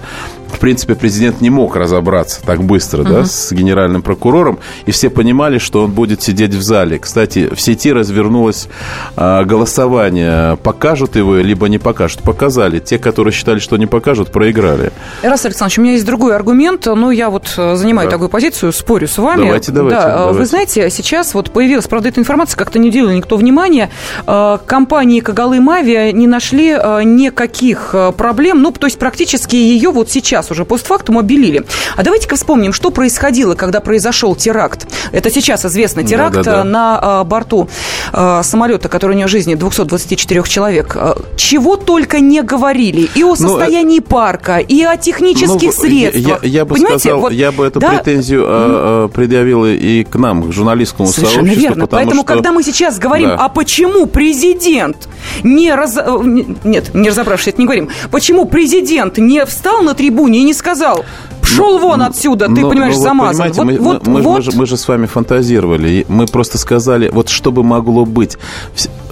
в 0.52 0.60
принципе, 0.60 0.96
президент 0.96 1.42
не 1.42 1.50
мог 1.50 1.76
разобраться 1.76 2.42
так 2.46 2.64
быстро, 2.64 3.04
uh-huh. 3.04 3.22
да, 3.22 3.26
с 3.26 3.52
генеральным 3.52 4.02
прокурором, 4.02 4.60
и 4.86 4.92
все 4.92 5.10
понимали, 5.10 5.58
что 5.58 5.84
он 5.84 5.92
будет 5.92 6.22
сидеть 6.22 6.54
в 6.54 6.62
зале. 6.62 7.00
Кстати, 7.00 7.50
в 7.54 7.60
сети 7.62 7.92
развернулось 7.94 8.68
а, 9.16 9.44
голосование, 9.44 10.58
покажут 10.58 11.16
его, 11.16 11.36
либо 11.38 11.70
не 11.70 11.78
покажут. 11.78 12.22
Показали. 12.24 12.80
Те, 12.80 12.98
которые 12.98 13.34
считали, 13.34 13.60
что 13.60 13.78
не 13.78 13.86
покажут, 13.86 14.32
проиграли. 14.32 14.92
Тарас 15.22 15.46
Александрович, 15.46 15.80
у 15.80 15.82
меня 15.82 15.94
есть 15.94 16.06
другой 16.06 16.36
аргумент, 16.36 16.86
но 16.86 17.12
я 17.12 17.30
вот 17.30 17.54
э, 17.58 17.76
занимаю 17.76 18.08
да. 18.08 18.12
такую 18.12 18.30
позицию, 18.30 18.72
спорю 18.72 19.08
с 19.08 19.18
вами. 19.18 19.46
Давайте, 19.46 19.72
давайте. 19.72 20.00
Да, 20.00 20.18
давайте. 20.18 20.40
Вы 20.40 20.46
знаете, 20.46 20.90
сейчас 20.90 21.34
вот 21.34 21.52
появилась, 21.52 21.88
правда, 21.88 22.10
эта 22.10 22.20
информация, 22.20 22.58
как-то 22.58 22.80
не 22.80 22.90
уделил 22.90 23.10
никто 23.12 23.38
внимания. 23.38 23.90
Э, 24.26 24.58
компании 24.66 25.20
Кагалы 25.20 25.60
Мави 25.60 26.12
не 26.14 26.28
нашли 26.28 26.72
э, 26.72 27.04
никаких 27.04 27.96
проблем, 28.18 28.62
ну, 28.62 28.72
то 28.72 28.88
есть 28.88 28.98
практически 28.98 29.56
ее 29.56 29.92
вот 29.92 30.10
сейчас 30.10 30.39
уже 30.52 30.66
постфактум 30.66 31.18
обелили. 31.18 31.64
А 31.96 32.04
давайте-ка 32.04 32.36
вспомним, 32.36 32.74
что 32.74 32.92
происходило, 32.92 33.56
когда 33.56 33.80
произошел 33.80 34.36
теракт. 34.36 34.88
Это 35.12 35.30
сейчас 35.30 35.66
известно, 35.66 36.04
теракт 36.04 36.36
да, 36.36 36.44
да, 36.44 36.58
да. 36.58 36.64
на 36.64 37.24
борту 37.24 37.70
самолета, 38.12 38.90
который 38.90 39.16
унес 39.16 39.30
жизни 39.30 39.56
224 39.56 40.44
человек. 40.44 40.98
Чего 41.36 41.76
только 41.76 42.20
не 42.20 42.42
говорили 42.42 43.10
и 43.16 43.24
о 43.24 43.30
ну, 43.30 43.36
состоянии 43.36 44.00
ну, 44.00 44.06
парка, 44.06 44.58
и 44.58 44.84
о 44.84 44.98
технических 44.98 45.76
ну, 45.78 45.84
средствах. 45.84 46.44
Я, 46.44 46.50
я 46.50 46.66
бы 46.66 46.76
Понимаете? 46.76 47.00
сказал, 47.00 47.20
вот, 47.20 47.32
я 47.34 47.52
бы 47.52 47.66
эту 47.66 47.80
да? 47.80 47.90
претензию 47.90 48.46
mm. 48.46 49.10
предъявил 49.10 49.66
и 49.66 50.04
к 50.04 50.16
нам, 50.16 50.50
к 50.50 50.54
журналистскому 50.54 51.10
Совершенно 51.10 51.48
сообществу. 51.48 51.70
Верно. 51.70 51.88
Поэтому, 51.88 52.22
что... 52.22 52.34
когда 52.34 52.52
мы 52.52 52.64
сейчас 52.64 52.98
говорим, 53.00 53.30
да. 53.30 53.36
а 53.36 53.50
почему 53.50 54.06
президент 54.06 55.08
не 55.44 55.74
раз... 55.74 55.98
Э, 55.98 56.20
нет, 56.64 56.94
не 56.94 57.10
разобравшись, 57.10 57.50
это 57.50 57.62
не 57.62 57.66
говорим. 57.66 57.90
Почему 58.12 58.46
президент 58.46 59.18
не 59.18 59.46
встал 59.46 59.82
на 59.82 59.94
трибуне 59.94 60.40
и 60.40 60.44
не 60.44 60.54
сказал, 60.54 61.06
Пшел 61.42 61.80
ну, 61.80 61.88
вон 61.88 62.02
отсюда, 62.04 62.46
ты 62.46 62.62
но, 62.62 62.70
понимаешь, 62.70 62.96
но, 62.96 63.02
замазан. 63.02 63.52
Вот, 63.52 63.66
мы, 63.66 63.78
вот, 63.78 64.08
мы, 64.08 64.22
вот. 64.22 64.38
Мы, 64.38 64.42
же, 64.44 64.52
мы 64.54 64.66
же 64.68 64.78
с 64.78 64.88
вами 64.88 65.08
фантазировали. 65.08 66.06
Мы 66.08 66.28
просто 66.28 66.58
сказали, 66.58 67.10
вот 67.10 67.30
что 67.30 67.52
бы 67.52 67.64
могло 67.64 68.06
быть. 68.06 68.38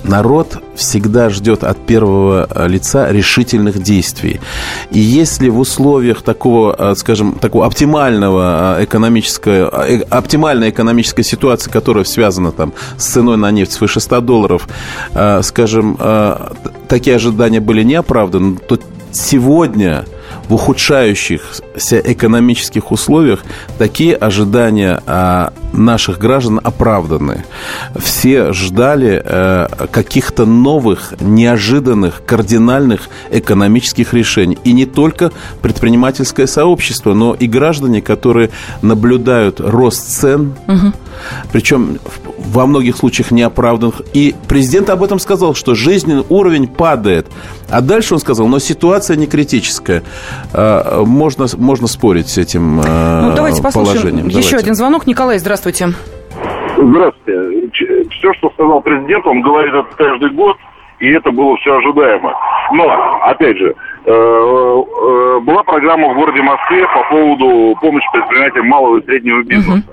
Народ 0.08 0.64
всегда 0.76 1.30
ждет 1.30 1.64
от 1.64 1.86
первого 1.86 2.47
э, 2.49 2.68
лица 2.68 3.12
решительных 3.12 3.84
действий. 3.84 4.39
И 4.89 4.99
если 4.99 5.49
в 5.49 5.60
условиях 5.60 6.22
такого, 6.22 6.76
э, 6.78 6.95
скажем, 6.95 7.34
такого 7.34 7.66
оптимального 7.66 8.80
э, 8.80 8.86
экономического, 8.86 9.86
оптимальной 10.10 10.70
экономической 10.70 11.24
ситуации, 11.24 11.70
которая 11.70 12.05
связана 12.05 12.53
там 12.53 12.74
с 12.97 13.05
ценой 13.05 13.36
на 13.36 13.51
нефть 13.51 13.74
свыше 13.74 13.99
100 13.99 14.22
долларов, 14.22 14.68
скажем, 15.41 15.97
такие 16.88 17.16
ожидания 17.16 17.60
были 17.60 17.84
неоправданы, 17.84 18.58
то 18.58 18.80
сегодня 19.12 20.05
в 20.48 20.54
ухудшающихся 20.54 22.00
экономических 22.00 22.92
условиях 22.92 23.44
такие 23.78 24.16
ожидания 24.16 25.02
а, 25.06 25.54
наших 25.74 26.20
граждан 26.20 26.60
оправданы. 26.64 27.46
Все 27.96 28.54
ждали 28.54 29.22
э, 29.24 29.68
каких-то 29.92 30.46
новых, 30.46 31.14
неожиданных, 31.20 32.24
кардинальных 32.26 33.10
экономических 33.30 34.14
решений. 34.14 34.58
И 34.64 34.74
не 34.74 34.86
только 34.86 35.32
предпринимательское 35.62 36.48
сообщество, 36.48 37.14
но 37.14 37.34
и 37.34 37.48
граждане, 37.48 38.02
которые 38.02 38.50
наблюдают 38.82 39.60
рост 39.60 40.08
цен, 40.08 40.56
угу. 40.68 40.94
причем 41.52 42.00
во 42.52 42.66
многих 42.66 42.95
случаях 42.95 43.32
неоправданных. 43.32 44.02
И 44.14 44.36
президент 44.48 44.89
об 44.89 45.04
этом 45.04 45.20
сказал, 45.20 45.54
что 45.54 45.76
жизненный 45.76 46.24
уровень 46.30 46.68
падает. 46.68 47.28
А 47.70 47.82
дальше 47.82 48.14
он 48.14 48.20
сказал, 48.20 48.48
но 48.48 48.60
ситуация 48.60 49.18
не 49.18 49.28
критическая. 49.28 50.04
А, 50.54 51.04
можно, 51.04 51.45
можно 51.58 51.88
спорить 51.88 52.30
с 52.30 52.38
этим 52.38 52.80
э, 52.80 53.22
ну, 53.22 53.36
давайте 53.36 53.62
послушаем 53.62 54.02
положением. 54.02 54.28
Еще 54.28 54.52
давайте. 54.52 54.58
один 54.58 54.76
звонок. 54.76 55.08
Николай, 55.08 55.39
здравствуйте. 55.39 55.89
Здравствуйте. 56.78 58.10
Все, 58.12 58.34
что 58.34 58.50
сказал 58.52 58.82
президент, 58.82 59.26
он 59.26 59.41
говорит 59.41 59.74
это 59.74 59.95
каждый 59.95 60.30
год, 60.32 60.58
и 61.00 61.10
это 61.10 61.32
было 61.32 61.56
все 61.58 61.78
ожидаемо. 61.78 62.34
Но, 62.74 63.20
опять 63.24 63.58
же, 63.58 63.76
э, 64.06 64.12
э, 64.12 65.39
была 65.41 65.64
программа 65.64 66.14
в 66.14 66.16
городе 66.16 66.41
Москве 66.41 66.86
по 66.88 67.10
поводу 67.10 67.76
помощи 67.82 68.08
предпринимателям 68.12 68.68
малого 68.68 68.98
и 68.98 69.06
среднего 69.06 69.43
бизнеса. 69.43 69.84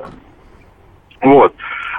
Угу. 1.23 1.31
Вот. 1.31 1.55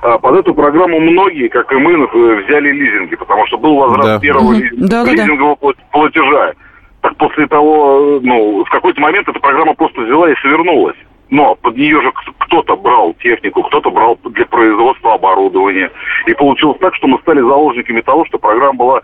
А 0.06 0.20
под 0.20 0.36
эту 0.36 0.53
программу 0.53 0.99
многие, 0.99 1.47
как 1.47 1.72
и 1.72 1.76
мы, 1.78 2.06
взяли 2.06 2.70
лизинги, 2.70 3.16
потому 3.16 3.47
что 3.47 3.58
был 3.58 3.76
возврат 3.76 4.06
да. 4.06 4.20
первого 4.20 4.53
угу. 4.53 4.62
да, 4.74 5.03
лизингового 5.03 5.58
да, 5.60 5.70
да. 5.70 5.84
платежа. 5.91 6.53
Так 7.01 7.18
после 7.18 7.47
того, 7.47 8.20
ну, 8.22 8.64
в 8.64 8.70
какой-то 8.70 9.01
момент 9.01 9.28
эта 9.28 9.39
программа 9.39 9.74
просто 9.74 10.01
взяла 10.01 10.30
и 10.30 10.36
свернулась. 10.41 10.95
Но 11.32 11.56
под 11.56 11.76
нее 11.76 11.99
же 12.03 12.14
кто-то 12.38 12.78
брал 12.78 13.16
технику, 13.16 13.64
кто-то 13.64 13.89
брал 13.89 14.20
для 14.24 14.45
производства 14.45 15.16
оборудования. 15.16 15.89
И 16.28 16.36
получилось 16.36 16.78
так, 16.80 16.93
что 16.93 17.08
мы 17.08 17.18
стали 17.22 17.39
заложниками 17.39 18.01
того, 18.01 18.26
что 18.26 18.38
программа 18.38 18.74
была 18.74 19.01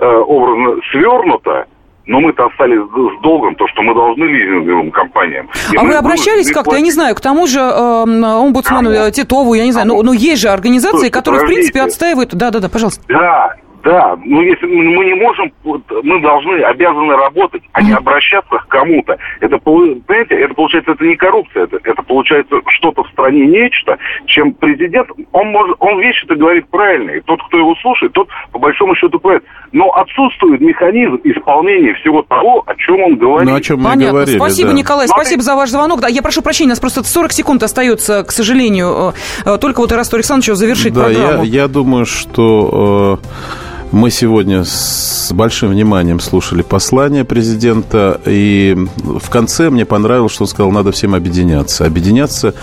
э, 0.00 0.06
образно 0.06 0.82
свернута, 0.90 1.66
но 2.06 2.20
мы-то 2.20 2.46
остались 2.46 2.78
с 2.78 3.22
долгом, 3.22 3.54
то, 3.54 3.66
что 3.68 3.82
мы 3.82 3.94
должны 3.94 4.24
лизинговым 4.24 4.90
компаниям. 4.90 5.48
И 5.72 5.76
а 5.76 5.82
вы 5.82 5.94
обращались 5.94 6.50
как-то, 6.50 6.76
я 6.76 6.82
не 6.82 6.90
знаю, 6.90 7.14
к 7.14 7.20
тому 7.20 7.46
же 7.46 7.60
э, 7.60 7.62
омбудсмену 7.62 8.92
Кому? 8.92 9.10
Титову, 9.10 9.54
я 9.54 9.64
не 9.64 9.72
знаю, 9.72 9.88
но, 9.88 10.02
но 10.02 10.12
есть 10.12 10.42
же 10.42 10.48
организации, 10.48 10.90
Слушайте, 10.90 11.12
которые, 11.12 11.40
подождите. 11.40 11.68
в 11.68 11.72
принципе, 11.72 11.82
отстаивают... 11.82 12.34
Да-да-да, 12.34 12.68
пожалуйста. 12.68 13.02
Да, 13.08 13.54
да, 13.82 14.16
но 14.24 14.36
ну, 14.36 14.42
если 14.42 14.66
мы 14.66 15.04
не 15.04 15.14
можем, 15.14 15.52
мы 15.64 16.20
должны, 16.20 16.62
обязаны 16.62 17.16
работать, 17.16 17.62
а 17.72 17.82
не 17.82 17.92
обращаться 17.92 18.56
к 18.58 18.68
кому-то. 18.68 19.16
Это, 19.40 19.58
понимаете, 19.58 20.36
это 20.36 20.54
получается, 20.54 20.92
это 20.92 21.04
не 21.04 21.16
коррупция, 21.16 21.64
это, 21.64 21.78
это 21.82 22.02
получается 22.02 22.56
что-то 22.68 23.02
в 23.02 23.08
стране 23.10 23.46
нечто, 23.46 23.98
чем 24.26 24.52
президент, 24.54 25.08
он 25.32 25.48
может, 25.48 25.76
он 25.80 26.00
вещи-то 26.00 26.36
говорит 26.36 26.68
правильно, 26.68 27.10
и 27.10 27.20
тот, 27.20 27.42
кто 27.48 27.58
его 27.58 27.74
слушает, 27.82 28.12
тот 28.12 28.28
по 28.52 28.58
большому 28.58 28.94
счету 28.94 29.18
правильно. 29.18 29.46
Но 29.72 29.90
отсутствует 29.90 30.60
механизм 30.60 31.18
исполнения 31.24 31.94
всего 31.94 32.22
того, 32.22 32.62
о 32.66 32.74
чем 32.76 33.00
он 33.02 33.16
говорит. 33.16 33.48
Ну, 33.48 33.56
о 33.56 33.60
чем 33.60 33.78
мы 33.78 33.90
Понятно. 33.90 34.12
говорили, 34.12 34.36
Спасибо, 34.36 34.70
да. 34.70 34.76
Николай, 34.76 35.06
Смотри. 35.08 35.24
спасибо 35.24 35.42
за 35.42 35.56
ваш 35.56 35.70
звонок. 35.70 36.00
Да, 36.00 36.08
я 36.08 36.22
прошу 36.22 36.42
прощения, 36.42 36.68
у 36.68 36.72
нас 36.72 36.80
просто 36.80 37.02
40 37.02 37.32
секунд 37.32 37.62
остается, 37.62 38.22
к 38.22 38.30
сожалению. 38.30 39.14
Э, 39.44 39.58
только 39.58 39.80
вот 39.80 39.90
Ирасту 39.90 40.16
Александровичу 40.16 40.54
завершить 40.54 40.92
да, 40.92 41.04
программу. 41.04 41.42
Я, 41.42 41.62
я 41.62 41.68
думаю, 41.68 42.04
что 42.04 43.18
э, 43.22 43.26
мы 43.92 44.10
сегодня 44.10 44.64
с 44.64 45.30
большим 45.32 45.68
вниманием 45.68 46.18
слушали 46.18 46.62
послание 46.62 47.24
президента, 47.24 48.18
и 48.24 48.74
в 48.96 49.28
конце 49.28 49.68
мне 49.68 49.84
понравилось, 49.84 50.32
что 50.32 50.44
он 50.44 50.48
сказал, 50.48 50.72
надо 50.72 50.92
всем 50.92 51.14
объединяться. 51.14 51.84
Объединяться 51.84 52.54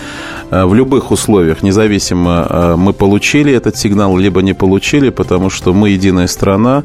э, 0.50 0.64
в 0.64 0.74
любых 0.74 1.12
условиях, 1.12 1.62
независимо, 1.62 2.46
э, 2.50 2.74
мы 2.76 2.92
получили 2.92 3.52
этот 3.52 3.76
сигнал, 3.76 4.18
либо 4.18 4.42
не 4.42 4.54
получили, 4.54 5.10
потому 5.10 5.50
что 5.50 5.72
мы 5.72 5.90
единая 5.90 6.26
страна, 6.26 6.82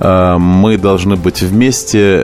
э, 0.00 0.36
мы 0.38 0.78
должны 0.78 1.16
быть 1.16 1.42
вместе, 1.42 2.20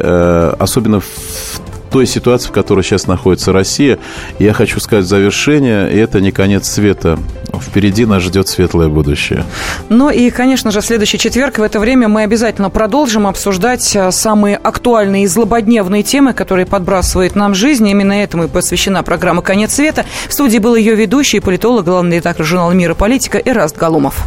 особенно 0.58 1.00
в 1.00 1.60
той 1.90 2.06
ситуации, 2.06 2.48
в 2.48 2.52
которой 2.52 2.82
сейчас 2.82 3.06
находится 3.06 3.52
Россия. 3.52 3.98
Я 4.38 4.52
хочу 4.52 4.80
сказать 4.80 5.04
завершение, 5.04 5.92
и 5.92 5.96
это 5.96 6.20
не 6.20 6.32
конец 6.32 6.68
света. 6.68 7.18
Впереди 7.60 8.06
нас 8.06 8.22
ждет 8.22 8.48
светлое 8.48 8.88
будущее. 8.88 9.44
Ну 9.88 10.10
и, 10.10 10.30
конечно 10.30 10.70
же, 10.70 10.80
в 10.80 10.84
следующий 10.84 11.18
четверг 11.18 11.58
в 11.58 11.62
это 11.62 11.80
время 11.80 12.08
мы 12.08 12.22
обязательно 12.22 12.70
продолжим 12.70 13.26
обсуждать 13.26 13.94
э, 13.94 14.10
самые 14.12 14.56
актуальные 14.56 15.24
и 15.24 15.26
злободневные 15.26 16.02
темы, 16.02 16.32
которые 16.32 16.66
подбрасывает 16.66 17.34
нам 17.34 17.54
жизнь. 17.54 17.88
Именно 17.88 18.12
этому 18.12 18.44
и 18.44 18.48
посвящена 18.48 19.02
программа 19.02 19.42
«Конец 19.42 19.74
света». 19.74 20.06
В 20.28 20.32
студии 20.32 20.58
был 20.58 20.76
ее 20.76 20.94
ведущий, 20.94 21.40
политолог, 21.40 21.84
главный 21.84 22.16
редактор 22.16 22.46
журнала 22.46 22.72
«Мира 22.72 22.94
политика» 22.94 23.38
Эраст 23.38 23.76
Галумов. 23.76 24.26